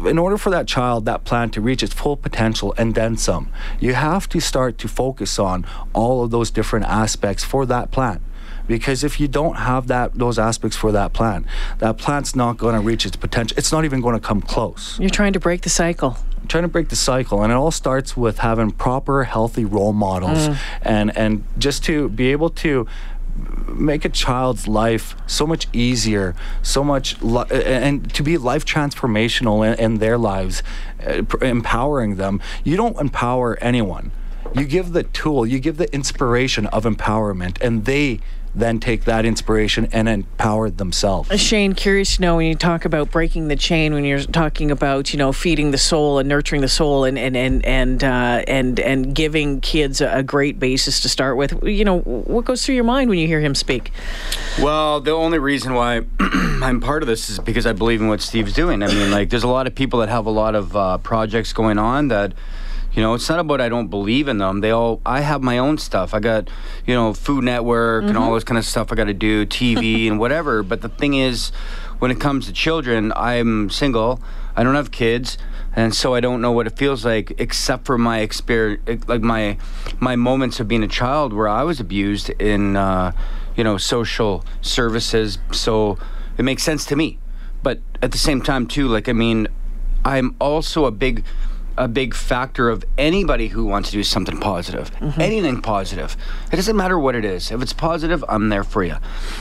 in 0.06 0.18
order 0.18 0.38
for 0.38 0.50
that 0.50 0.68
child, 0.68 1.06
that 1.06 1.24
plant 1.24 1.54
to 1.54 1.62
reach 1.62 1.82
its 1.82 1.94
full 1.94 2.18
potential 2.18 2.74
and 2.78 2.94
then 2.94 3.16
some, 3.16 3.50
you 3.80 3.94
have 3.94 4.28
to 4.30 4.42
start 4.42 4.78
to 4.80 4.90
focus 4.90 5.40
on 5.40 5.66
all 5.94 6.26
of 6.26 6.32
those 6.32 6.52
different 6.52 6.88
aspects 6.88 7.46
for 7.46 7.66
that 7.68 7.90
plant. 7.90 8.22
Because 8.68 9.04
if 9.04 9.20
you 9.20 9.28
don't 9.28 9.56
have 9.58 9.88
that 9.88 10.14
those 10.16 10.40
aspects 10.40 10.76
for 10.78 10.92
that 10.92 11.14
plant, 11.14 11.46
that 11.80 11.98
plant's 11.98 12.36
not 12.36 12.58
going 12.58 12.76
to 12.76 12.82
reach 12.82 13.06
its 13.06 13.16
potential. 13.16 13.58
It's 13.58 13.72
not 13.72 13.86
even 13.86 14.02
going 14.02 14.16
to 14.16 14.20
come 14.22 14.42
close. 14.42 15.00
You're 15.00 15.10
trying 15.10 15.34
to 15.34 15.40
break 15.40 15.62
the 15.62 15.70
cycle. 15.70 16.18
trying 16.48 16.64
to 16.64 16.68
break 16.68 16.90
the 16.90 16.96
cycle 16.96 17.42
and 17.44 17.52
it 17.52 17.56
all 17.56 17.72
starts 17.72 18.16
with 18.16 18.38
having 18.40 18.70
proper 18.72 19.24
healthy 19.24 19.66
role 19.66 19.94
models 19.94 20.56
and 20.84 21.16
and 21.18 21.44
just 21.58 21.84
to 21.84 22.08
be 22.10 22.32
able 22.32 22.52
to 22.52 22.86
make 23.68 24.06
a 24.06 24.10
child's 24.10 24.68
life 24.68 25.16
so 25.26 25.48
much 25.48 25.68
easier 25.74 26.36
so 26.62 26.84
much 26.84 27.20
li- 27.22 27.46
and 27.52 28.14
to 28.14 28.22
be 28.24 28.38
life 28.38 28.64
transformational 28.64 29.66
in, 29.68 29.74
in 29.80 29.98
their 29.98 30.18
lives 30.20 30.62
uh, 31.06 31.24
pr- 31.24 31.44
empowering 31.44 32.16
them 32.18 32.40
you 32.64 32.78
don't 32.78 32.98
empower 33.02 33.58
anyone 33.60 34.12
you 34.54 34.66
give 34.66 34.94
the 34.94 35.04
tool 35.04 35.46
you 35.48 35.58
give 35.60 35.78
the 35.78 35.92
inspiration 35.94 36.68
of 36.68 36.84
empowerment 36.86 37.60
and 37.60 37.86
they 37.86 38.20
then 38.56 38.80
take 38.80 39.04
that 39.06 39.26
inspiration 39.26 39.88
and 39.92 40.08
empower 40.08 40.70
themselves 40.70 41.30
Shane, 41.36 41.74
curious 41.74 42.16
to 42.16 42.22
know 42.22 42.38
when 42.38 42.48
you 42.48 42.56
talk 42.56 42.86
about 42.86 43.12
breaking 43.12 43.48
the 43.48 43.56
chain, 43.56 43.94
when 43.94 44.04
you're 44.04 44.22
talking 44.22 44.72
about 44.72 45.14
you 45.14 45.20
know 45.20 45.32
feeding 45.32 45.72
the 45.72 45.78
soul 45.78 46.20
and 46.20 46.28
nurturing 46.28 46.62
the 46.62 46.68
soul 46.68 47.04
and 47.04 47.18
and 47.18 47.36
and 47.36 47.66
and 47.66 48.04
uh, 48.04 48.44
and, 48.48 48.80
and 48.80 49.14
giving 49.14 49.62
kids 49.62 50.02
a, 50.02 50.18
a 50.18 50.24
great 50.24 50.60
basis 50.60 51.02
to 51.02 51.10
start 51.10 51.38
with. 51.38 51.62
You 51.64 51.86
know 51.86 52.00
what 52.00 52.46
goes 52.46 52.66
through 52.66 52.76
your 52.76 52.84
mind 52.84 53.10
when 53.10 53.20
you 53.20 53.28
hear 53.28 53.42
him 53.42 53.56
speak? 53.56 53.92
Well, 54.62 55.02
the 55.02 55.12
only 55.12 55.40
reason 55.40 55.74
why 55.74 56.02
I'm 56.20 56.80
part 56.80 57.04
of 57.04 57.08
this 57.08 57.30
is 57.30 57.40
because 57.40 57.66
I 57.66 57.74
believe 57.74 58.02
in 58.02 58.08
what 58.08 58.22
Steve's 58.22 58.54
doing. 58.54 58.82
I 58.82 58.88
mean, 58.88 59.12
like, 59.12 59.30
there's 59.30 59.44
a 59.44 59.48
lot 59.48 59.68
of 59.68 59.76
people 59.76 60.00
that 60.00 60.10
have 60.10 60.26
a 60.26 60.32
lot 60.32 60.56
of 60.56 60.76
uh, 60.76 60.98
projects 61.00 61.54
going 61.54 61.78
on 61.78 62.08
that, 62.08 62.34
you 62.96 63.02
know, 63.02 63.14
it's 63.14 63.28
not 63.28 63.40
about 63.40 63.60
I 63.60 63.68
don't 63.68 63.88
believe 63.88 64.28
in 64.30 64.38
them. 64.38 64.62
They 64.62 64.72
all, 64.72 65.02
I 65.06 65.20
have 65.20 65.44
my 65.44 65.58
own 65.58 65.78
stuff. 65.78 66.14
I 66.14 66.20
got, 66.20 66.50
you 66.86 66.96
know, 66.96 67.14
Food 67.14 67.44
Network 67.44 68.06
and 68.06 68.18
all 68.18 68.34
this 68.34 68.46
kind 68.46 68.58
of 68.58 68.66
stuff 68.66 68.92
I 68.92 68.96
got 68.96 69.06
to 69.06 69.14
do, 69.14 69.46
TV 69.46 70.08
and 70.10 70.18
whatever. 70.18 70.64
But 70.64 70.82
the 70.82 70.90
thing 70.90 71.16
is, 71.16 71.50
when 72.00 72.10
it 72.10 72.20
comes 72.20 72.46
to 72.46 72.54
children, 72.54 73.12
I'm 73.16 73.70
single. 73.70 74.22
I 74.56 74.64
don't 74.64 74.76
have 74.76 74.92
kids. 74.92 75.38
And 75.76 75.94
so 75.94 76.14
I 76.14 76.22
don't 76.22 76.40
know 76.40 76.54
what 76.54 76.68
it 76.68 76.78
feels 76.78 77.04
like, 77.04 77.34
except 77.38 77.86
for 77.86 77.98
my 77.98 78.20
experience, 78.20 79.06
like 79.10 79.22
my 79.22 79.58
my 80.00 80.16
moments 80.16 80.62
of 80.62 80.70
being 80.70 80.84
a 80.84 80.88
child, 80.88 81.34
where 81.34 81.50
I 81.50 81.64
was 81.64 81.82
abused 81.82 82.30
in, 82.30 82.78
uh, 82.78 83.12
you 83.58 83.64
know, 83.66 83.78
social 83.78 84.46
services. 84.62 85.38
So 85.52 85.98
it 86.38 86.44
makes 86.44 86.64
sense 86.64 86.86
to 86.86 86.96
me. 86.96 87.20
but 87.62 87.80
at 88.02 88.12
the 88.12 88.18
same 88.18 88.42
time 88.42 88.68
too, 88.68 88.88
like 88.88 89.10
I 89.10 89.14
mean, 89.14 89.48
I'm 90.06 90.36
also 90.40 90.86
a 90.86 90.92
big 90.92 91.26
a 91.78 91.88
big 91.88 92.14
factor 92.14 92.70
of 92.70 92.84
anybody 92.98 93.48
who 93.48 93.66
wants 93.66 93.90
to 93.90 93.98
do 93.98 94.04
something 94.04 94.40
positive, 94.40 94.94
mm-hmm. 94.96 95.20
anything 95.20 95.62
positive. 95.62 96.16
It 96.52 96.56
doesn't 96.56 96.76
matter 96.76 96.98
what 96.98 97.16
it 97.16 97.26
is. 97.26 97.52
If 97.52 97.62
it's 97.62 97.74
positive, 97.74 98.24
I'm 98.28 98.50
there 98.50 98.64
for 98.64 98.84
you. 98.84 98.96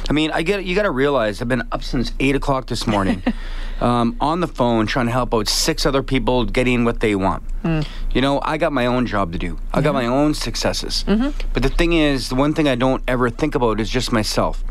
I 0.09 0.13
mean, 0.13 0.31
I 0.31 0.43
get 0.43 0.65
you 0.65 0.75
got 0.75 0.83
to 0.83 0.91
realize 0.91 1.41
I've 1.41 1.49
been 1.49 1.67
up 1.73 1.83
since 1.83 2.13
eight 2.21 2.35
o'clock 2.35 2.67
this 2.67 2.87
morning, 2.87 3.23
um, 3.81 4.17
on 4.21 4.41
the 4.41 4.49
phone 4.49 4.87
trying 4.87 5.07
to 5.07 5.13
help 5.13 5.35
out 5.35 5.49
six 5.49 5.87
other 5.87 6.03
people 6.03 6.45
getting 6.45 6.85
what 6.85 7.01
they 7.01 7.15
want. 7.15 7.43
Mm. 7.63 7.87
You 8.13 8.21
know, 8.21 8.41
I 8.43 8.59
got 8.59 8.73
my 8.73 8.87
own 8.87 9.07
job 9.07 9.33
to 9.33 9.39
do. 9.39 9.59
I 9.73 9.81
got 9.81 9.95
my 9.95 10.07
own 10.07 10.35
successes. 10.35 11.05
Mm-hmm. 11.07 11.49
But 11.53 11.63
the 11.63 11.69
thing 11.69 11.93
is, 11.93 12.29
the 12.29 12.35
one 12.35 12.55
thing 12.55 12.69
I 12.69 12.75
don't 12.75 13.03
ever 13.09 13.31
think 13.31 13.55
about 13.55 13.81
is 13.81 13.91
just 13.91 14.13
myself 14.13 14.65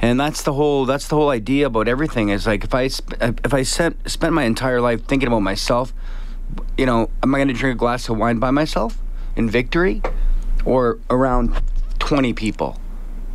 and 0.00 0.18
that's 0.18 0.42
the 0.42 0.52
whole 0.52 0.84
that's 0.84 1.08
the 1.08 1.14
whole 1.14 1.30
idea 1.30 1.66
about 1.66 1.86
everything 1.88 2.28
is 2.28 2.46
like 2.46 2.64
if 2.64 2.74
i 2.74 2.88
sp- 2.90 3.14
if 3.20 3.54
i 3.54 3.62
spent 3.62 3.96
spent 4.10 4.34
my 4.34 4.42
entire 4.44 4.80
life 4.80 5.04
thinking 5.06 5.28
about 5.28 5.40
myself 5.40 5.94
you 6.78 6.86
know 6.86 7.10
am 7.22 7.34
i 7.34 7.38
going 7.38 7.48
to 7.48 7.54
drink 7.54 7.76
a 7.76 7.78
glass 7.78 8.08
of 8.08 8.16
wine 8.16 8.38
by 8.38 8.50
myself 8.50 8.98
in 9.36 9.48
victory 9.48 10.02
or 10.64 10.98
around 11.10 11.52
20 11.98 12.32
people 12.32 12.78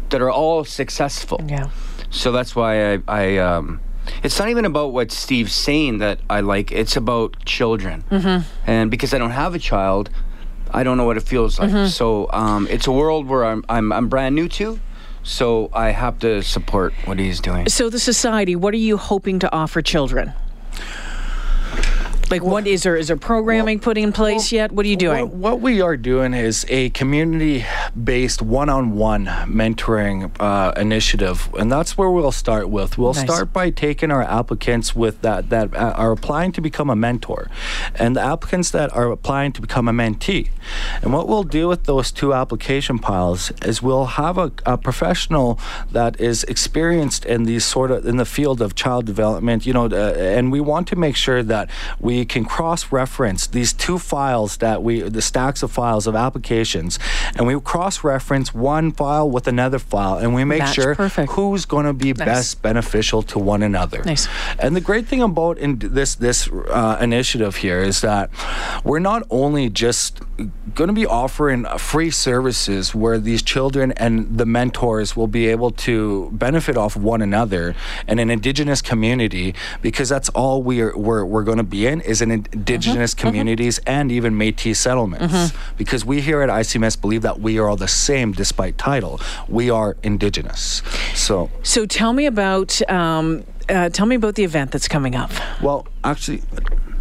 that 0.10 0.22
are 0.22 0.32
all 0.32 0.64
successful 0.66 1.40
Yeah. 1.48 1.70
so 2.10 2.32
that's 2.32 2.56
why 2.56 2.94
i 2.94 3.00
i 3.08 3.38
um 3.38 3.80
it's 4.24 4.40
not 4.40 4.48
even 4.48 4.64
about 4.64 4.94
what 4.94 5.12
Steve's 5.12 5.52
saying 5.54 5.98
that 5.98 6.20
I 6.30 6.40
like. 6.40 6.72
It's 6.72 6.96
about 6.96 7.44
children, 7.44 8.06
mm-hmm. 8.10 8.48
and 8.66 8.90
because 8.90 9.14
I 9.14 9.18
don't 9.18 9.32
have 9.32 9.54
a 9.54 9.60
child, 9.60 10.10
I 10.72 10.84
don't 10.84 10.96
know 10.96 11.04
what 11.04 11.18
it 11.18 11.24
feels 11.24 11.60
like. 11.60 11.90
So 11.90 12.30
um, 12.32 12.68
it's 12.70 12.88
a 12.88 12.92
world 12.92 13.28
where 13.28 13.44
I'm, 13.44 13.66
I'm 13.68 13.92
I'm 13.92 14.08
brand 14.08 14.34
new 14.34 14.48
to, 14.50 14.80
so 15.24 15.70
I 15.74 15.90
have 15.90 16.20
to 16.20 16.42
support 16.42 16.94
what 17.04 17.20
he's 17.20 17.42
doing. 17.42 17.68
So 17.68 17.90
the 17.90 18.00
society, 18.00 18.56
what 18.56 18.74
are 18.74 18.78
you 18.78 18.96
hoping 18.96 19.40
to 19.40 19.52
offer 19.52 19.82
children? 19.82 20.32
Like, 22.30 22.44
what 22.44 22.68
is 22.68 22.84
there? 22.84 22.98
Is 22.98 23.08
there 23.08 23.16
programming 23.16 23.80
put 23.80 23.98
in 23.98 24.12
place 24.12 24.52
yet? 24.52 24.74
What 24.74 24.86
are 24.86 24.90
you 24.90 24.98
doing? 24.98 25.22
What, 25.22 25.34
what 25.34 25.62
we 25.62 25.80
are 25.80 25.96
doing 25.96 26.34
is 26.34 26.66
a 26.68 26.90
community-based 26.90 28.42
one-on-one 28.42 29.26
mentoring 29.26 30.36
uh, 30.40 30.74
initiative, 30.76 31.50
and 31.58 31.72
that's 31.72 31.98
where 31.98 32.10
we'll 32.10 32.34
start 32.34 32.70
with. 32.70 32.98
We'll 32.98 33.14
Nice. 33.14 33.24
start 33.24 33.54
by 33.54 33.70
taking 33.70 34.12
our 34.12 34.24
applicants 34.24 34.94
with 34.94 35.22
that 35.22 35.50
that 35.52 35.74
uh, 35.74 35.94
are 35.96 36.12
applying 36.12 36.52
to 36.54 36.62
become 36.62 36.90
a 36.90 36.96
mentor, 36.98 37.50
and 37.96 38.14
the 38.16 38.22
applicants 38.22 38.72
that 38.72 38.94
are 38.94 39.10
applying 39.10 39.54
to 39.54 39.62
become 39.62 39.88
a 39.88 39.94
mentee. 39.94 40.50
And 41.02 41.14
what 41.14 41.30
we'll 41.30 41.44
do 41.44 41.70
with 41.70 41.86
those 41.86 42.12
two 42.12 42.34
application 42.34 43.00
piles 43.00 43.52
is 43.64 43.82
we'll 43.82 44.06
have 44.06 44.38
a, 44.38 44.52
a 44.66 44.78
professional 44.78 45.60
that 45.94 46.20
is 46.20 46.44
experienced 46.46 47.24
in 47.24 47.44
these 47.44 47.64
sort 47.64 47.90
of 47.90 48.06
in 48.06 48.18
the 48.18 48.26
field 48.26 48.62
of 48.62 48.76
child 48.76 49.06
development. 49.06 49.66
You 49.66 49.72
know, 49.72 49.86
uh, 49.86 50.14
and 50.18 50.52
we 50.52 50.60
want 50.60 50.88
to 50.90 50.98
make 50.98 51.16
sure 51.16 51.42
that 51.44 51.70
we 52.02 52.17
can 52.26 52.46
cross-reference 52.46 53.48
these 53.48 53.74
two 53.74 53.98
files 53.98 54.58
that 54.58 54.84
we 54.84 55.02
the 55.02 55.22
stacks 55.22 55.64
of 55.64 55.72
files 55.72 56.08
of 56.08 56.16
applications, 56.16 57.00
and 57.36 57.48
we 57.48 57.60
cross-reference 57.60 58.54
one 58.54 58.92
file 58.92 59.30
with 59.30 59.48
another 59.48 59.80
file, 59.80 60.18
and 60.18 60.34
we 60.34 60.44
make 60.44 60.66
sure 60.66 60.96
perfect. 60.96 61.32
who's 61.32 61.66
going 61.66 61.86
to 61.86 61.94
be 61.94 62.14
best 62.14 62.62
beneficial 62.62 63.22
to 63.24 63.40
one 63.40 63.64
another. 63.64 64.04
Nice. 64.04 64.28
And 64.60 64.76
the 64.76 64.82
great 64.82 65.08
thing 65.08 65.22
about 65.22 65.58
in 65.58 65.80
this 65.80 66.16
this 66.16 66.50
uh, 66.50 66.98
initiative 67.02 67.58
here 67.58 67.82
is 67.82 68.02
that 68.02 68.30
we're 68.84 69.00
not 69.00 69.24
only 69.30 69.70
just 69.70 70.22
going 70.74 70.88
to 70.88 70.94
be 70.94 71.06
offering 71.06 71.66
free 71.78 72.12
services 72.12 72.94
where 72.94 73.18
these 73.18 73.42
children 73.42 73.92
and 73.94 74.38
the 74.38 74.46
mentors 74.46 75.16
will 75.16 75.28
be 75.28 75.48
able 75.48 75.72
to 75.72 76.30
benefit 76.32 76.78
off 76.78 76.96
one 76.96 77.22
another 77.22 77.76
in 78.08 78.20
an 78.20 78.30
indigenous 78.30 78.82
community 78.82 79.56
because 79.82 80.10
that's 80.10 80.30
all 80.30 80.62
we're 80.62 80.96
we're, 80.98 81.26
we're 81.26 81.44
going 81.44 81.58
to 81.58 81.64
be 81.64 81.88
in 81.88 82.02
is 82.08 82.22
in 82.22 82.32
indigenous 82.32 83.14
communities 83.14 83.80
and 83.86 84.12
even 84.12 84.34
Métis 84.34 84.78
settlements. 84.78 85.54
Because 85.78 86.06
we 86.06 86.22
here 86.22 86.42
at 86.42 86.50
ICMS 86.50 87.00
believe 87.00 87.22
that 87.22 87.40
we 87.40 87.60
are 87.60 87.68
all 87.68 87.78
the 87.78 87.88
same 87.88 88.32
despite 88.32 88.78
title. 88.78 89.20
We 89.48 89.70
are 89.70 89.98
indigenous. 90.04 90.82
So 91.14 91.50
So 91.64 91.86
tell 91.86 92.14
me 92.14 92.26
about 92.26 92.82
um, 92.90 93.44
uh, 93.70 93.90
tell 93.90 94.06
me 94.06 94.16
about 94.16 94.36
the 94.36 94.44
event 94.44 94.72
that's 94.72 94.88
coming 94.88 95.16
up. 95.16 95.32
Well, 95.62 95.88
actually, 96.04 96.42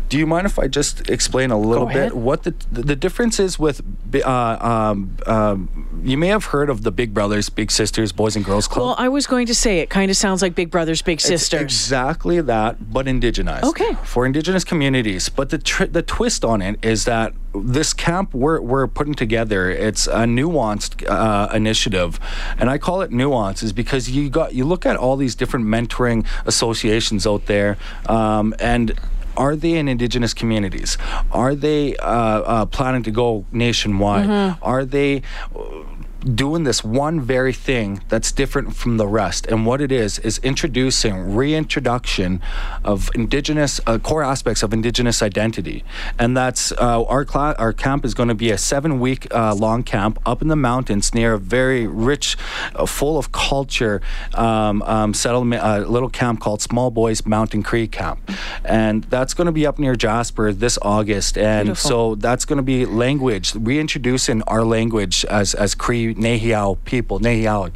do 0.09 0.19
you 0.19 0.27
mind 0.27 0.47
if 0.47 0.59
I 0.59 0.69
just 0.69 1.11
explain 1.11 1.51
a 1.51 1.59
little 1.59 1.87
bit 1.87 2.17
what 2.17 2.45
the 2.45 2.55
the 2.71 2.97
difference 2.97 3.41
is 3.41 3.59
with? 3.59 3.83
Uh, 4.15 4.29
um, 4.61 5.17
um, 5.27 6.03
you 6.05 6.17
may 6.17 6.29
have 6.29 6.47
heard 6.47 6.71
of 6.71 6.83
the 6.83 6.93
Big 6.93 7.13
Brothers, 7.13 7.49
Big 7.49 7.71
Sisters, 7.71 8.13
Boys 8.13 8.37
and 8.37 8.45
Girls 8.45 8.69
Club. 8.69 8.85
Well, 8.85 8.95
I 8.99 9.09
was 9.09 9.27
going 9.27 9.47
to 9.47 9.55
say 9.55 9.81
it 9.81 9.91
kind 9.91 10.11
of 10.11 10.17
sounds 10.17 10.43
like 10.43 10.55
Big 10.55 10.71
Brothers 10.71 11.03
Big 11.03 11.19
It's 11.19 11.25
Sisters. 11.25 11.61
exactly 11.61 12.41
that, 12.41 12.93
but 12.93 13.07
indigenized. 13.07 13.65
Okay. 13.65 13.95
For 14.05 14.25
indigenous 14.25 14.65
communities, 14.65 15.29
but 15.29 15.51
the 15.51 15.59
tr- 15.59 15.85
the 15.87 16.03
twist 16.03 16.45
on 16.45 16.63
it 16.63 16.79
is 16.85 17.05
that 17.07 17.33
this 17.55 17.93
camp 17.93 18.33
we're 18.35 18.61
we're 18.61 18.87
putting 18.87 19.15
together, 19.15 19.71
it's 19.71 20.07
a 20.07 20.25
nuanced 20.25 21.05
uh, 21.09 21.49
initiative, 21.53 22.21
and 22.59 22.71
I 22.71 22.79
call 22.79 23.03
it 23.03 23.11
nuance 23.11 23.63
is 23.63 23.73
because 23.73 24.09
you 24.11 24.31
got 24.31 24.55
you 24.55 24.65
look 24.65 24.87
at 24.87 24.97
all 24.97 25.17
these 25.17 25.35
different 25.35 25.67
mentoring 25.67 26.25
associations 26.47 27.27
out 27.27 27.47
there, 27.47 27.77
um, 28.09 28.55
and. 28.61 28.99
Are 29.37 29.55
they 29.57 29.75
in 29.75 29.89
indigenous 29.89 30.33
communities? 30.35 30.97
Are 31.31 31.55
they 31.55 31.97
uh, 31.97 32.07
uh, 32.07 32.67
planning 32.67 33.03
to 33.05 33.11
go 33.11 33.45
nationwide? 33.53 34.27
Are 34.63 34.85
they 34.85 35.23
uh, 35.55 35.61
doing 36.21 36.65
this 36.65 36.83
one 36.83 37.21
very 37.21 37.53
thing 37.53 38.03
that's 38.09 38.33
different 38.33 38.75
from 38.75 38.97
the 38.97 39.07
rest. 39.07 39.47
And 39.47 39.67
what 39.67 39.81
it 39.81 39.93
is, 39.93 40.19
is 40.21 40.39
introducing 40.39 41.35
reintroduction 41.35 42.41
of 42.85 43.11
indigenous, 43.15 43.81
uh, 43.87 43.99
core 43.99 44.23
aspects 44.23 44.63
of 44.63 44.73
indigenous 44.73 45.23
identity. 45.23 45.85
And 46.19 46.37
that's 46.37 46.73
uh, 46.73 47.05
our, 47.05 47.25
cla- 47.25 47.55
our 47.59 47.73
camp 47.73 48.05
is 48.05 48.15
going 48.15 48.29
to 48.29 48.35
be 48.35 48.51
a 48.51 48.59
seven 48.59 48.99
week 49.01 49.33
uh, 49.35 49.55
long 49.55 49.83
camp 49.83 50.19
up 50.27 50.43
in 50.43 50.49
the 50.49 50.57
mountains 50.57 51.15
near 51.15 51.35
a 51.35 51.39
very 51.39 51.87
rich, 51.87 52.37
uh, 52.75 52.87
full 52.87 53.19
of 53.19 53.33
culture 53.33 54.01
um, 54.35 54.83
um, 54.83 55.15
settlement, 55.15 55.63
uh, 55.63 55.79
little 55.79 56.11
camp 56.11 56.41
called 56.41 56.61
Small 56.63 56.91
Boys 56.91 57.25
Mountain 57.27 57.63
Creek 57.63 57.93
Camp. 57.93 58.19
And 58.65 59.05
that's 59.05 59.35
going 59.35 59.47
to 59.47 59.53
be 59.53 59.67
up 59.67 59.79
near 59.79 59.95
Jasper 59.95 60.53
this 60.53 60.79
August. 60.83 61.39
And 61.39 61.67
Beautiful. 61.67 61.89
so 61.89 62.15
that's 62.17 62.45
going 62.45 62.59
to 62.59 62.63
be 62.63 62.87
language, 62.87 63.55
reintroducing 63.55 64.43
our 64.43 64.65
language 64.65 65.25
as, 65.27 65.55
as 65.55 65.75
Cree 65.75 66.16
Nehiyaw 66.17 66.79
people, 66.85 67.21
Nehiyaw 67.21 67.73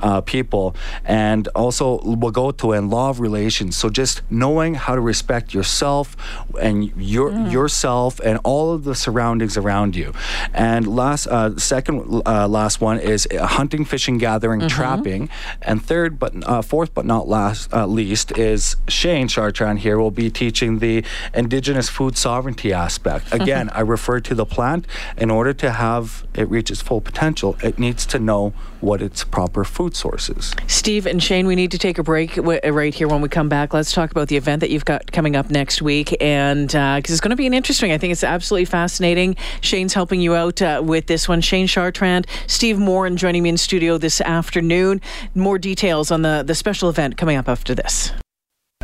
uh, 0.00 0.20
people, 0.20 0.74
and 1.04 1.48
also 1.48 1.98
Wagoto 2.00 2.76
and 2.76 2.90
law 2.90 3.10
of 3.10 3.20
relations. 3.20 3.76
So 3.76 3.88
just 3.88 4.22
knowing 4.30 4.74
how 4.74 4.94
to 4.94 5.00
respect 5.00 5.54
yourself 5.54 6.16
and 6.60 6.92
your 6.96 7.32
yourself 7.48 8.20
and 8.20 8.38
all 8.44 8.72
of 8.72 8.84
the 8.84 8.94
surroundings 8.94 9.56
around 9.56 9.96
you. 9.96 10.12
And 10.52 10.86
last, 10.86 11.26
uh, 11.26 11.56
second, 11.58 12.22
uh, 12.26 12.48
last 12.48 12.80
one 12.80 12.98
is 12.98 13.26
uh, 13.30 13.46
hunting, 13.46 13.84
fishing, 13.84 14.18
gathering, 14.18 14.68
trapping, 14.68 15.28
and 15.62 15.82
third, 15.84 16.18
but 16.18 16.32
uh, 16.48 16.62
fourth, 16.62 16.94
but 16.94 17.04
not 17.04 17.28
last 17.28 17.72
uh, 17.72 17.86
least, 17.86 18.36
is 18.38 18.76
Shane 18.88 19.28
Chartrand 19.28 19.78
here 19.78 19.98
will 19.98 20.10
be 20.10 20.30
teaching 20.30 20.78
the 20.78 21.04
indigenous 21.34 21.88
food 21.88 22.16
sovereignty 22.16 22.72
aspect. 22.72 23.32
Again, 23.32 23.70
I 23.70 23.80
refer 23.80 24.20
to 24.20 24.34
the 24.34 24.46
plant. 24.46 24.86
In 25.16 25.30
order 25.30 25.52
to 25.54 25.72
have 25.72 26.26
it 26.34 26.48
reach 26.48 26.70
its 26.70 26.80
full 26.80 27.00
potential, 27.00 27.56
it 27.62 27.73
needs 27.78 28.06
to 28.06 28.18
know 28.18 28.52
what 28.80 29.02
its 29.02 29.24
proper 29.24 29.64
food 29.64 29.96
source 29.96 30.28
is. 30.28 30.54
Steve 30.66 31.06
and 31.06 31.22
Shane, 31.22 31.46
we 31.46 31.54
need 31.54 31.70
to 31.70 31.78
take 31.78 31.98
a 31.98 32.02
break 32.02 32.36
uh, 32.38 32.72
right 32.72 32.94
here 32.94 33.08
when 33.08 33.20
we 33.20 33.28
come 33.28 33.48
back. 33.48 33.72
Let's 33.72 33.92
talk 33.92 34.10
about 34.10 34.28
the 34.28 34.36
event 34.36 34.60
that 34.60 34.70
you've 34.70 34.84
got 34.84 35.10
coming 35.12 35.36
up 35.36 35.50
next 35.50 35.82
week. 35.82 36.16
And 36.20 36.68
because 36.68 37.10
it's 37.10 37.20
going 37.20 37.30
to 37.30 37.36
be 37.36 37.46
an 37.46 37.54
interesting, 37.54 37.92
I 37.92 37.98
think 37.98 38.12
it's 38.12 38.24
absolutely 38.24 38.66
fascinating. 38.66 39.36
Shane's 39.60 39.94
helping 39.94 40.20
you 40.20 40.34
out 40.34 40.60
uh, 40.62 40.82
with 40.84 41.06
this 41.06 41.28
one. 41.28 41.40
Shane 41.40 41.66
Chartrand, 41.66 42.26
Steve 42.46 42.78
Morin 42.78 43.16
joining 43.16 43.42
me 43.42 43.50
in 43.50 43.56
studio 43.56 43.98
this 43.98 44.20
afternoon. 44.20 45.00
More 45.34 45.58
details 45.58 46.10
on 46.10 46.22
the, 46.22 46.42
the 46.46 46.54
special 46.54 46.88
event 46.88 47.16
coming 47.16 47.36
up 47.36 47.48
after 47.48 47.74
this. 47.74 48.12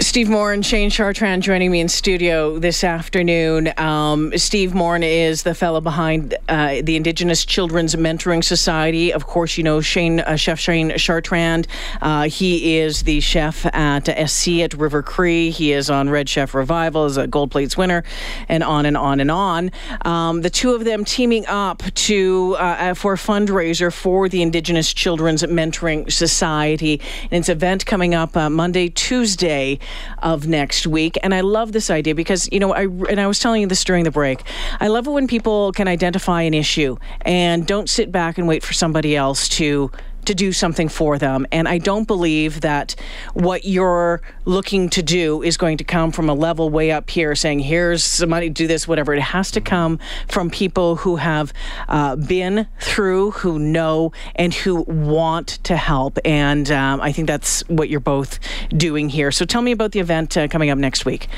Steve 0.00 0.30
Moore 0.30 0.50
and 0.50 0.64
Shane 0.64 0.88
Chartrand 0.88 1.40
joining 1.42 1.70
me 1.70 1.78
in 1.78 1.86
studio 1.86 2.58
this 2.58 2.84
afternoon. 2.84 3.70
Um, 3.76 4.32
Steve 4.34 4.72
Moore 4.72 4.96
is 4.96 5.42
the 5.42 5.54
fellow 5.54 5.82
behind 5.82 6.34
uh, 6.48 6.76
the 6.82 6.96
Indigenous 6.96 7.44
Children's 7.44 7.94
Mentoring 7.96 8.42
Society. 8.42 9.12
Of 9.12 9.26
course, 9.26 9.58
you 9.58 9.62
know 9.62 9.82
Shane, 9.82 10.20
uh, 10.20 10.36
Chef 10.36 10.58
Shane 10.58 10.90
Chartrand. 10.92 11.66
Uh, 12.00 12.30
he 12.30 12.78
is 12.78 13.02
the 13.02 13.20
chef 13.20 13.66
at 13.74 14.06
SC 14.30 14.60
at 14.60 14.72
River 14.72 15.02
Cree. 15.02 15.50
He 15.50 15.72
is 15.72 15.90
on 15.90 16.08
Red 16.08 16.30
Chef 16.30 16.54
Revival 16.54 17.04
as 17.04 17.18
a 17.18 17.26
Gold 17.26 17.50
Plates 17.50 17.76
winner, 17.76 18.02
and 18.48 18.62
on 18.62 18.86
and 18.86 18.96
on 18.96 19.20
and 19.20 19.30
on. 19.30 19.70
Um, 20.06 20.40
the 20.40 20.50
two 20.50 20.72
of 20.72 20.86
them 20.86 21.04
teaming 21.04 21.44
up 21.46 21.82
to 21.82 22.56
uh, 22.58 22.62
uh, 22.62 22.94
for 22.94 23.12
a 23.12 23.18
fundraiser 23.18 23.92
for 23.92 24.30
the 24.30 24.40
Indigenous 24.40 24.94
Children's 24.94 25.42
Mentoring 25.42 26.10
Society. 26.10 27.02
And 27.24 27.40
it's 27.40 27.50
event 27.50 27.84
coming 27.84 28.14
up 28.14 28.34
uh, 28.34 28.48
Monday, 28.48 28.88
Tuesday 28.88 29.78
of 30.18 30.46
next 30.46 30.86
week. 30.86 31.18
And 31.22 31.34
I 31.34 31.40
love 31.40 31.72
this 31.72 31.90
idea 31.90 32.14
because, 32.14 32.48
you 32.52 32.60
know, 32.60 32.72
I, 32.72 32.82
and 32.82 33.20
I 33.20 33.26
was 33.26 33.38
telling 33.38 33.60
you 33.60 33.66
this 33.66 33.84
during 33.84 34.04
the 34.04 34.10
break. 34.10 34.42
I 34.80 34.88
love 34.88 35.06
it 35.06 35.10
when 35.10 35.26
people 35.26 35.72
can 35.72 35.88
identify 35.88 36.42
an 36.42 36.54
issue 36.54 36.96
and 37.22 37.66
don't 37.66 37.88
sit 37.88 38.12
back 38.12 38.38
and 38.38 38.46
wait 38.46 38.62
for 38.62 38.72
somebody 38.72 39.16
else 39.16 39.48
to 39.50 39.90
to 40.24 40.34
do 40.34 40.52
something 40.52 40.88
for 40.88 41.18
them. 41.18 41.46
And 41.52 41.68
I 41.68 41.78
don't 41.78 42.06
believe 42.06 42.60
that 42.60 42.94
what 43.34 43.64
you're 43.64 44.20
looking 44.44 44.88
to 44.90 45.02
do 45.02 45.42
is 45.42 45.56
going 45.56 45.78
to 45.78 45.84
come 45.84 46.12
from 46.12 46.28
a 46.28 46.34
level 46.34 46.70
way 46.70 46.90
up 46.90 47.10
here 47.10 47.34
saying, 47.34 47.60
here's 47.60 48.02
some 48.02 48.30
money, 48.30 48.48
do 48.48 48.66
this, 48.66 48.86
whatever. 48.86 49.14
It 49.14 49.20
has 49.20 49.50
to 49.52 49.60
come 49.60 49.98
from 50.28 50.50
people 50.50 50.96
who 50.96 51.16
have 51.16 51.52
uh, 51.88 52.16
been 52.16 52.66
through, 52.80 53.32
who 53.32 53.58
know, 53.58 54.12
and 54.36 54.52
who 54.52 54.82
want 54.82 55.48
to 55.64 55.76
help. 55.76 56.18
And 56.24 56.70
um, 56.70 57.00
I 57.00 57.12
think 57.12 57.26
that's 57.26 57.60
what 57.68 57.88
you're 57.88 58.00
both 58.00 58.38
doing 58.70 59.08
here. 59.08 59.30
So 59.30 59.44
tell 59.44 59.62
me 59.62 59.72
about 59.72 59.92
the 59.92 60.00
event 60.00 60.36
uh, 60.36 60.48
coming 60.48 60.70
up 60.70 60.78
next 60.78 61.04
week. 61.04 61.28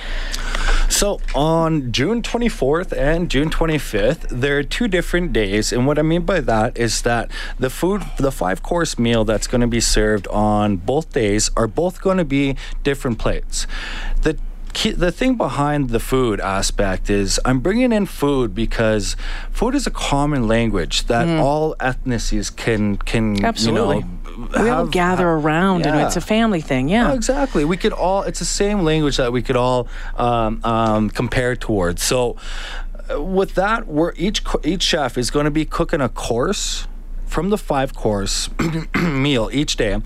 So 0.92 1.20
on 1.34 1.90
June 1.90 2.20
24th 2.20 2.96
and 2.96 3.30
June 3.30 3.48
25th, 3.48 4.28
there 4.28 4.58
are 4.58 4.62
two 4.62 4.88
different 4.88 5.32
days, 5.32 5.72
and 5.72 5.86
what 5.86 5.98
I 5.98 6.02
mean 6.02 6.22
by 6.22 6.40
that 6.40 6.76
is 6.76 7.00
that 7.02 7.30
the 7.58 7.70
food, 7.70 8.02
the 8.18 8.30
five 8.30 8.62
course 8.62 8.98
meal 8.98 9.24
that's 9.24 9.46
going 9.46 9.62
to 9.62 9.66
be 9.66 9.80
served 9.80 10.28
on 10.28 10.76
both 10.76 11.12
days, 11.14 11.50
are 11.56 11.66
both 11.66 12.02
going 12.02 12.18
to 12.18 12.26
be 12.26 12.56
different 12.82 13.18
plates. 13.18 13.66
The 14.20 14.36
the 14.96 15.12
thing 15.12 15.36
behind 15.36 15.90
the 15.90 16.00
food 16.00 16.40
aspect 16.40 17.10
is 17.10 17.38
I'm 17.44 17.60
bringing 17.60 17.92
in 17.92 18.06
food 18.06 18.54
because 18.54 19.16
food 19.50 19.74
is 19.74 19.86
a 19.86 19.90
common 19.90 20.48
language 20.48 21.04
that 21.06 21.26
mm. 21.26 21.38
all 21.38 21.74
ethnicities 21.76 22.54
can 22.54 22.96
can 22.96 23.44
absolutely. 23.44 23.96
You 23.96 24.02
know, 24.02 24.21
we 24.36 24.68
all 24.68 24.86
gather 24.86 25.28
around 25.28 25.80
yeah. 25.80 25.92
and 25.92 26.00
it's 26.00 26.16
a 26.16 26.20
family 26.20 26.60
thing 26.60 26.88
yeah. 26.88 27.12
Oh, 27.12 27.14
exactly. 27.14 27.64
We 27.64 27.76
could 27.76 27.92
all 27.92 28.22
it's 28.22 28.38
the 28.38 28.44
same 28.44 28.82
language 28.82 29.16
that 29.16 29.32
we 29.32 29.42
could 29.42 29.56
all 29.56 29.88
um, 30.16 30.60
um, 30.64 31.10
compare 31.10 31.56
towards. 31.56 32.02
So 32.02 32.36
uh, 33.10 33.22
with 33.22 33.54
that 33.54 33.86
we're 33.86 34.12
each 34.16 34.42
each 34.64 34.82
chef 34.82 35.18
is 35.18 35.30
going 35.30 35.44
to 35.44 35.50
be 35.50 35.64
cooking 35.64 36.00
a 36.00 36.08
course 36.08 36.86
from 37.32 37.48
the 37.48 37.56
five 37.56 37.94
course 37.94 38.50
meal 38.94 39.48
each 39.52 39.76
day. 39.76 39.96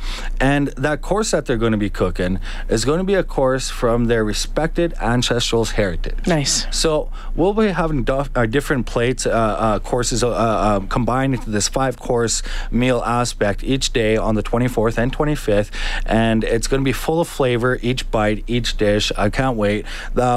And 0.40 0.68
that 0.68 1.02
course 1.02 1.32
that 1.32 1.46
they're 1.46 1.56
going 1.56 1.72
to 1.72 1.78
be 1.78 1.90
cooking 1.90 2.38
is 2.68 2.84
going 2.84 2.98
to 2.98 3.04
be 3.04 3.14
a 3.14 3.24
course 3.24 3.68
from 3.68 4.04
their 4.04 4.24
respected 4.24 4.94
ancestral's 5.00 5.72
heritage. 5.72 6.24
Nice. 6.26 6.66
So 6.70 7.10
we'll 7.34 7.52
be 7.52 7.68
having 7.68 8.04
do- 8.04 8.26
uh, 8.34 8.46
different 8.46 8.86
plates, 8.86 9.26
uh, 9.26 9.30
uh, 9.30 9.78
courses 9.80 10.22
uh, 10.22 10.30
uh, 10.30 10.80
combined 10.86 11.34
into 11.34 11.50
this 11.50 11.66
five 11.66 11.98
course 11.98 12.44
meal 12.70 13.02
aspect 13.04 13.64
each 13.64 13.92
day 13.92 14.16
on 14.16 14.36
the 14.36 14.42
24th 14.42 14.96
and 14.96 15.12
25th. 15.12 15.70
And 16.06 16.44
it's 16.44 16.68
going 16.68 16.80
to 16.80 16.84
be 16.84 16.92
full 16.92 17.20
of 17.20 17.26
flavor, 17.26 17.80
each 17.82 18.08
bite, 18.12 18.44
each 18.46 18.76
dish. 18.76 19.10
I 19.18 19.30
can't 19.30 19.56
wait. 19.56 19.84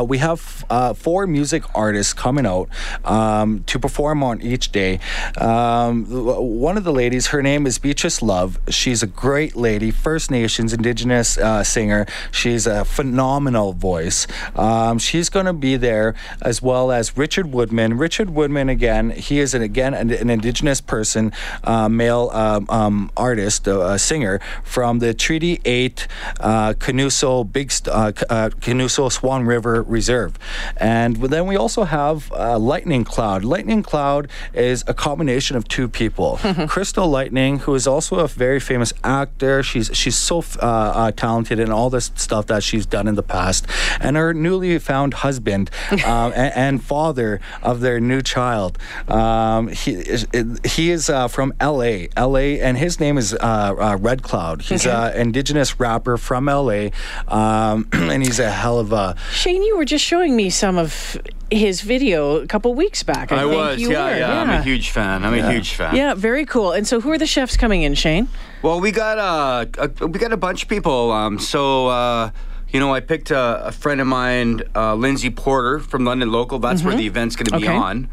we 0.08 0.17
have 0.17 0.65
uh, 0.72 0.96
four 0.96 1.27
music 1.27 1.63
artists 1.75 2.13
coming 2.13 2.48
out 2.48 2.67
um, 3.05 3.63
to 3.67 3.77
perform 3.77 4.24
on 4.24 4.41
each 4.41 4.72
day. 4.72 5.00
Um, 5.38 6.05
one 6.10 6.78
of 6.79 6.86
the 6.86 6.93
ladies. 6.93 7.27
Her 7.27 7.43
name 7.43 7.67
is 7.67 7.77
Beatrice 7.77 8.21
Love. 8.21 8.57
She's 8.69 9.03
a 9.03 9.07
great 9.07 9.57
lady, 9.57 9.91
First 9.91 10.31
Nations 10.31 10.71
Indigenous 10.71 11.38
uh, 11.38 11.62
singer. 11.62 12.05
She's 12.31 12.65
a 12.65 12.86
phenomenal 12.86 13.74
voice. 13.74 14.25
Um, 14.55 14.98
she's 14.98 15.27
going 15.27 15.45
to 15.45 15.51
be 15.51 15.75
there 15.75 16.15
as 16.41 16.62
well 16.62 16.89
as 16.89 17.17
Richard 17.17 17.51
Woodman. 17.51 17.98
Richard 17.98 18.29
Woodman, 18.29 18.69
again, 18.69 19.09
he 19.09 19.39
is 19.39 19.53
an, 19.53 19.62
again 19.62 19.93
an, 19.93 20.09
an 20.09 20.29
Indigenous 20.29 20.79
person, 20.79 21.33
uh, 21.65 21.89
male 21.89 22.29
um, 22.31 22.65
um, 22.69 23.12
artist, 23.17 23.67
uh, 23.67 23.98
singer 23.98 24.39
from 24.63 25.00
the 25.00 25.13
Treaty 25.13 25.59
8 25.65 26.07
uh, 26.39 26.74
Kinuso 26.75 27.51
Big 27.51 27.74
uh, 27.88 28.13
uh, 28.29 28.50
Kinuso 28.62 29.12
Swan 29.12 29.45
River 29.45 29.83
Reserve. 29.83 30.39
And 30.77 31.17
then 31.17 31.45
we 31.45 31.57
also 31.57 31.83
have 31.83 32.31
Lightning 32.31 33.03
Cloud. 33.03 33.43
Lightning 33.43 33.83
Cloud 33.83 34.29
is 34.53 34.86
a 34.88 34.93
combination 34.93 35.57
of 35.57 35.67
two 35.67 35.89
people. 35.89 36.39
Crystle 36.69 37.09
Lightning, 37.09 37.57
who 37.57 37.73
is 37.73 37.88
also 37.88 38.19
a 38.19 38.27
very 38.27 38.59
famous 38.59 38.93
actor. 39.03 39.63
She's 39.63 39.89
she's 39.91 40.15
so 40.15 40.43
uh, 40.61 40.65
uh, 40.65 41.11
talented 41.11 41.57
in 41.57 41.71
all 41.71 41.89
this 41.89 42.11
stuff 42.13 42.45
that 42.45 42.61
she's 42.61 42.85
done 42.85 43.07
in 43.07 43.15
the 43.15 43.23
past, 43.23 43.65
and 43.99 44.15
her 44.15 44.35
newly 44.35 44.77
found 44.77 45.15
husband 45.15 45.71
um, 46.05 46.31
and, 46.35 46.53
and, 46.55 46.83
father 46.83 47.41
of 47.63 47.81
their 47.81 48.00
new 48.00 48.22
child. 48.22 48.77
Um, 49.07 49.70
he 49.70 49.94
is, 49.94 50.27
he 50.63 50.91
is 50.91 51.09
uh, 51.09 51.27
from 51.27 51.55
L.A. 51.59 52.07
L.A. 52.15 52.61
and 52.61 52.77
his 52.77 53.00
name 53.00 53.17
is 53.17 53.33
uh, 53.33 53.37
uh, 53.41 53.98
Red 54.00 54.22
Cloud. 54.22 54.61
He's 54.61 54.85
an 54.85 55.15
indigenous 55.15 55.79
rapper 55.79 56.17
from 56.17 56.48
L.A. 56.48 56.91
Um, 57.27 57.87
and 57.94 58.22
he's 58.22 58.37
a 58.37 58.51
hell 58.51 58.77
of 58.77 58.94
a. 58.94 59.15
Shane, 59.31 59.63
you 59.63 59.75
were 59.75 59.85
just 59.85 60.05
showing 60.05 60.35
me 60.35 60.51
some 60.51 60.77
of 60.77 61.17
his 61.51 61.81
video 61.81 62.37
a 62.37 62.48
couple 62.48 62.74
weeks 62.74 63.03
back. 63.03 63.31
I, 63.31 63.41
I 63.41 63.46
was, 63.46 63.81
yeah, 63.81 63.89
yeah, 63.89 64.17
yeah, 64.17 64.41
I'm 64.41 64.50
a 64.50 64.63
huge 64.63 64.91
fan. 64.91 65.25
I'm 65.25 65.35
yeah. 65.35 65.50
a 65.50 65.51
huge 65.51 65.74
fan. 65.74 65.96
Yeah, 65.96 66.13
very 66.13 66.46
cool. 66.46 66.58
And 66.67 66.87
so, 66.87 67.01
who 67.01 67.11
are 67.11 67.17
the 67.17 67.25
chefs 67.25 67.57
coming 67.57 67.81
in, 67.81 67.95
Shane? 67.95 68.27
Well, 68.61 68.79
we 68.79 68.91
got 68.91 69.17
uh, 69.17 69.65
a, 69.77 70.07
we 70.07 70.19
got 70.19 70.33
a 70.33 70.37
bunch 70.37 70.63
of 70.63 70.69
people. 70.69 71.11
Um, 71.11 71.39
so. 71.39 71.87
Uh, 71.87 72.31
you 72.72 72.79
know, 72.79 72.93
I 72.93 73.00
picked 73.00 73.31
a, 73.31 73.65
a 73.65 73.72
friend 73.72 74.00
of 74.00 74.05
mine, 74.05 74.61
uh, 74.75 74.93
Lindsay 74.93 75.31
Porter 75.31 75.79
from 75.79 76.05
London 76.05 76.31
Local. 76.31 76.59
That's 76.59 76.81
mm-hmm. 76.81 76.89
where 76.89 76.98
the 76.98 77.07
event's 77.07 77.35
going 77.35 77.48
to 77.48 77.57
be 77.57 77.67
okay. 77.67 77.75
on. 77.75 78.09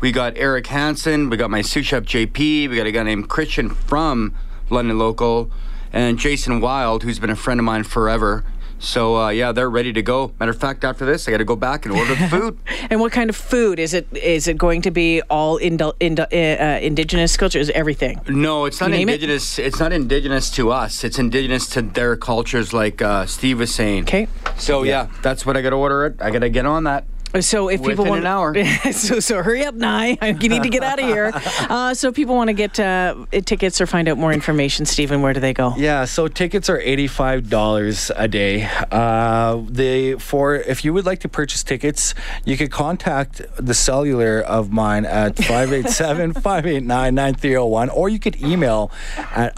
We 0.00 0.12
got 0.12 0.36
Eric 0.36 0.66
Hansen. 0.66 1.30
We 1.30 1.38
got 1.38 1.50
my 1.50 1.62
sous 1.62 1.86
chef 1.86 2.02
JP. 2.02 2.68
We 2.68 2.76
got 2.76 2.86
a 2.86 2.92
guy 2.92 3.02
named 3.04 3.30
Christian 3.30 3.70
from 3.70 4.34
London 4.68 4.98
Local, 4.98 5.50
and 5.92 6.18
Jason 6.18 6.60
Wild, 6.60 7.04
who's 7.04 7.18
been 7.18 7.30
a 7.30 7.36
friend 7.36 7.58
of 7.58 7.64
mine 7.64 7.84
forever. 7.84 8.44
So 8.78 9.16
uh, 9.16 9.28
yeah, 9.30 9.52
they're 9.52 9.70
ready 9.70 9.92
to 9.92 10.02
go. 10.02 10.32
Matter 10.38 10.50
of 10.50 10.58
fact, 10.58 10.84
after 10.84 11.06
this, 11.06 11.26
I 11.26 11.30
got 11.30 11.38
to 11.38 11.44
go 11.44 11.56
back 11.56 11.86
and 11.86 11.94
order 11.94 12.14
the 12.14 12.28
food. 12.30 12.58
and 12.90 13.00
what 13.00 13.12
kind 13.12 13.30
of 13.30 13.36
food 13.36 13.78
is 13.78 13.94
it? 13.94 14.06
Is 14.16 14.48
it 14.48 14.58
going 14.58 14.82
to 14.82 14.90
be 14.90 15.22
all 15.22 15.56
indo, 15.58 15.92
indo, 16.00 16.24
uh, 16.24 16.78
indigenous 16.82 17.36
culture? 17.36 17.58
Is 17.58 17.70
everything? 17.70 18.20
No, 18.28 18.64
it's 18.64 18.80
not 18.80 18.92
indigenous. 18.92 19.58
It? 19.58 19.66
It's 19.66 19.80
not 19.80 19.92
indigenous 19.92 20.50
to 20.52 20.70
us. 20.70 21.04
It's 21.04 21.18
indigenous 21.18 21.68
to 21.70 21.82
their 21.82 22.16
cultures, 22.16 22.72
like 22.72 23.00
uh, 23.02 23.26
Steve 23.26 23.58
was 23.60 23.74
saying. 23.74 24.04
Okay. 24.04 24.28
So 24.56 24.82
yeah, 24.82 25.04
yeah 25.04 25.20
that's 25.22 25.46
what 25.46 25.56
I 25.56 25.62
got 25.62 25.70
to 25.70 25.76
order. 25.76 26.06
It. 26.06 26.20
I 26.20 26.30
got 26.30 26.40
to 26.40 26.50
get 26.50 26.66
on 26.66 26.84
that. 26.84 27.04
So 27.40 27.68
if 27.68 27.80
Within 27.80 27.96
people 27.96 28.06
want 28.06 28.20
an 28.20 28.26
hour, 28.26 28.54
so 28.92 29.20
so 29.20 29.42
hurry 29.42 29.64
up, 29.64 29.74
Nye. 29.74 30.18
You 30.46 30.50
need 30.50 30.62
to 30.62 30.68
get 30.68 30.82
out 30.82 31.00
of 31.00 31.06
here. 31.06 31.32
Uh, 31.34 31.94
so 31.94 32.12
people 32.12 32.36
want 32.36 32.48
to 32.48 32.54
get 32.54 32.78
uh, 32.78 33.24
tickets 33.44 33.80
or 33.80 33.86
find 33.86 34.08
out 34.08 34.18
more 34.18 34.32
information. 34.32 34.86
Stephen, 34.86 35.22
where 35.22 35.32
do 35.32 35.40
they 35.40 35.54
go? 35.54 35.74
Yeah, 35.76 36.04
so 36.04 36.28
tickets 36.28 36.68
are 36.68 36.78
eighty 36.80 37.06
five 37.06 37.48
dollars 37.48 38.10
a 38.16 38.28
day. 38.28 38.68
Uh, 38.90 39.62
they 39.68 40.14
for 40.14 40.56
if 40.56 40.84
you 40.84 40.92
would 40.92 41.06
like 41.06 41.20
to 41.20 41.28
purchase 41.28 41.62
tickets, 41.64 42.14
you 42.44 42.56
could 42.56 42.70
contact 42.70 43.42
the 43.56 43.74
cellular 43.74 44.40
of 44.40 44.70
mine 44.70 45.04
at 45.04 45.36
587-589-9301 45.36 47.94
or 47.94 48.08
you 48.08 48.18
could 48.18 48.40
email 48.42 48.90
at 49.16 49.54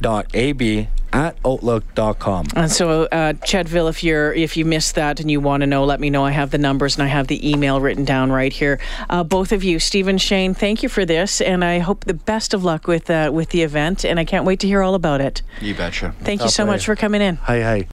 icms.ab 0.00 0.88
at 1.12 1.36
outlook.com. 1.44 2.46
And 2.56 2.70
so, 2.70 3.04
uh, 3.04 3.34
Chettville, 3.34 3.88
if 3.88 4.02
you're 4.02 4.32
if 4.32 4.56
you 4.56 4.64
missed 4.64 4.96
that 4.96 5.20
and 5.20 5.30
you 5.30 5.40
want 5.40 5.60
to 5.60 5.66
know, 5.66 5.84
let 5.84 6.00
me 6.00 6.10
know. 6.10 6.24
I 6.24 6.32
have 6.32 6.50
the 6.50 6.58
numbers 6.58 6.96
and 6.96 7.04
I 7.04 7.06
have 7.06 7.28
the 7.28 7.48
email 7.48 7.80
written 7.80 8.04
down 8.04 8.32
right 8.32 8.52
here. 8.52 8.80
Uh, 9.08 9.22
both 9.22 9.52
of 9.52 9.62
you, 9.62 9.78
Stephen 9.78 10.18
Shane, 10.18 10.54
thank 10.54 10.82
you 10.82 10.88
for 10.88 11.04
this, 11.04 11.40
and 11.40 11.64
I 11.64 11.78
hope 11.78 12.04
the 12.04 12.14
best 12.14 12.52
of 12.52 12.64
luck 12.64 12.88
with 12.88 13.08
uh, 13.08 13.30
with 13.32 13.50
the 13.50 13.62
event. 13.62 14.04
And 14.04 14.18
I 14.18 14.24
can't 14.24 14.44
wait 14.44 14.60
to 14.60 14.66
hear 14.66 14.82
all 14.82 14.94
about 14.94 15.20
it. 15.20 15.42
You 15.60 15.74
betcha. 15.74 16.14
Thank 16.20 16.42
you 16.42 16.48
so 16.48 16.66
much 16.66 16.84
for 16.84 16.96
coming 16.96 17.22
in. 17.22 17.36
Hi, 17.36 17.60
hi. 17.60 17.86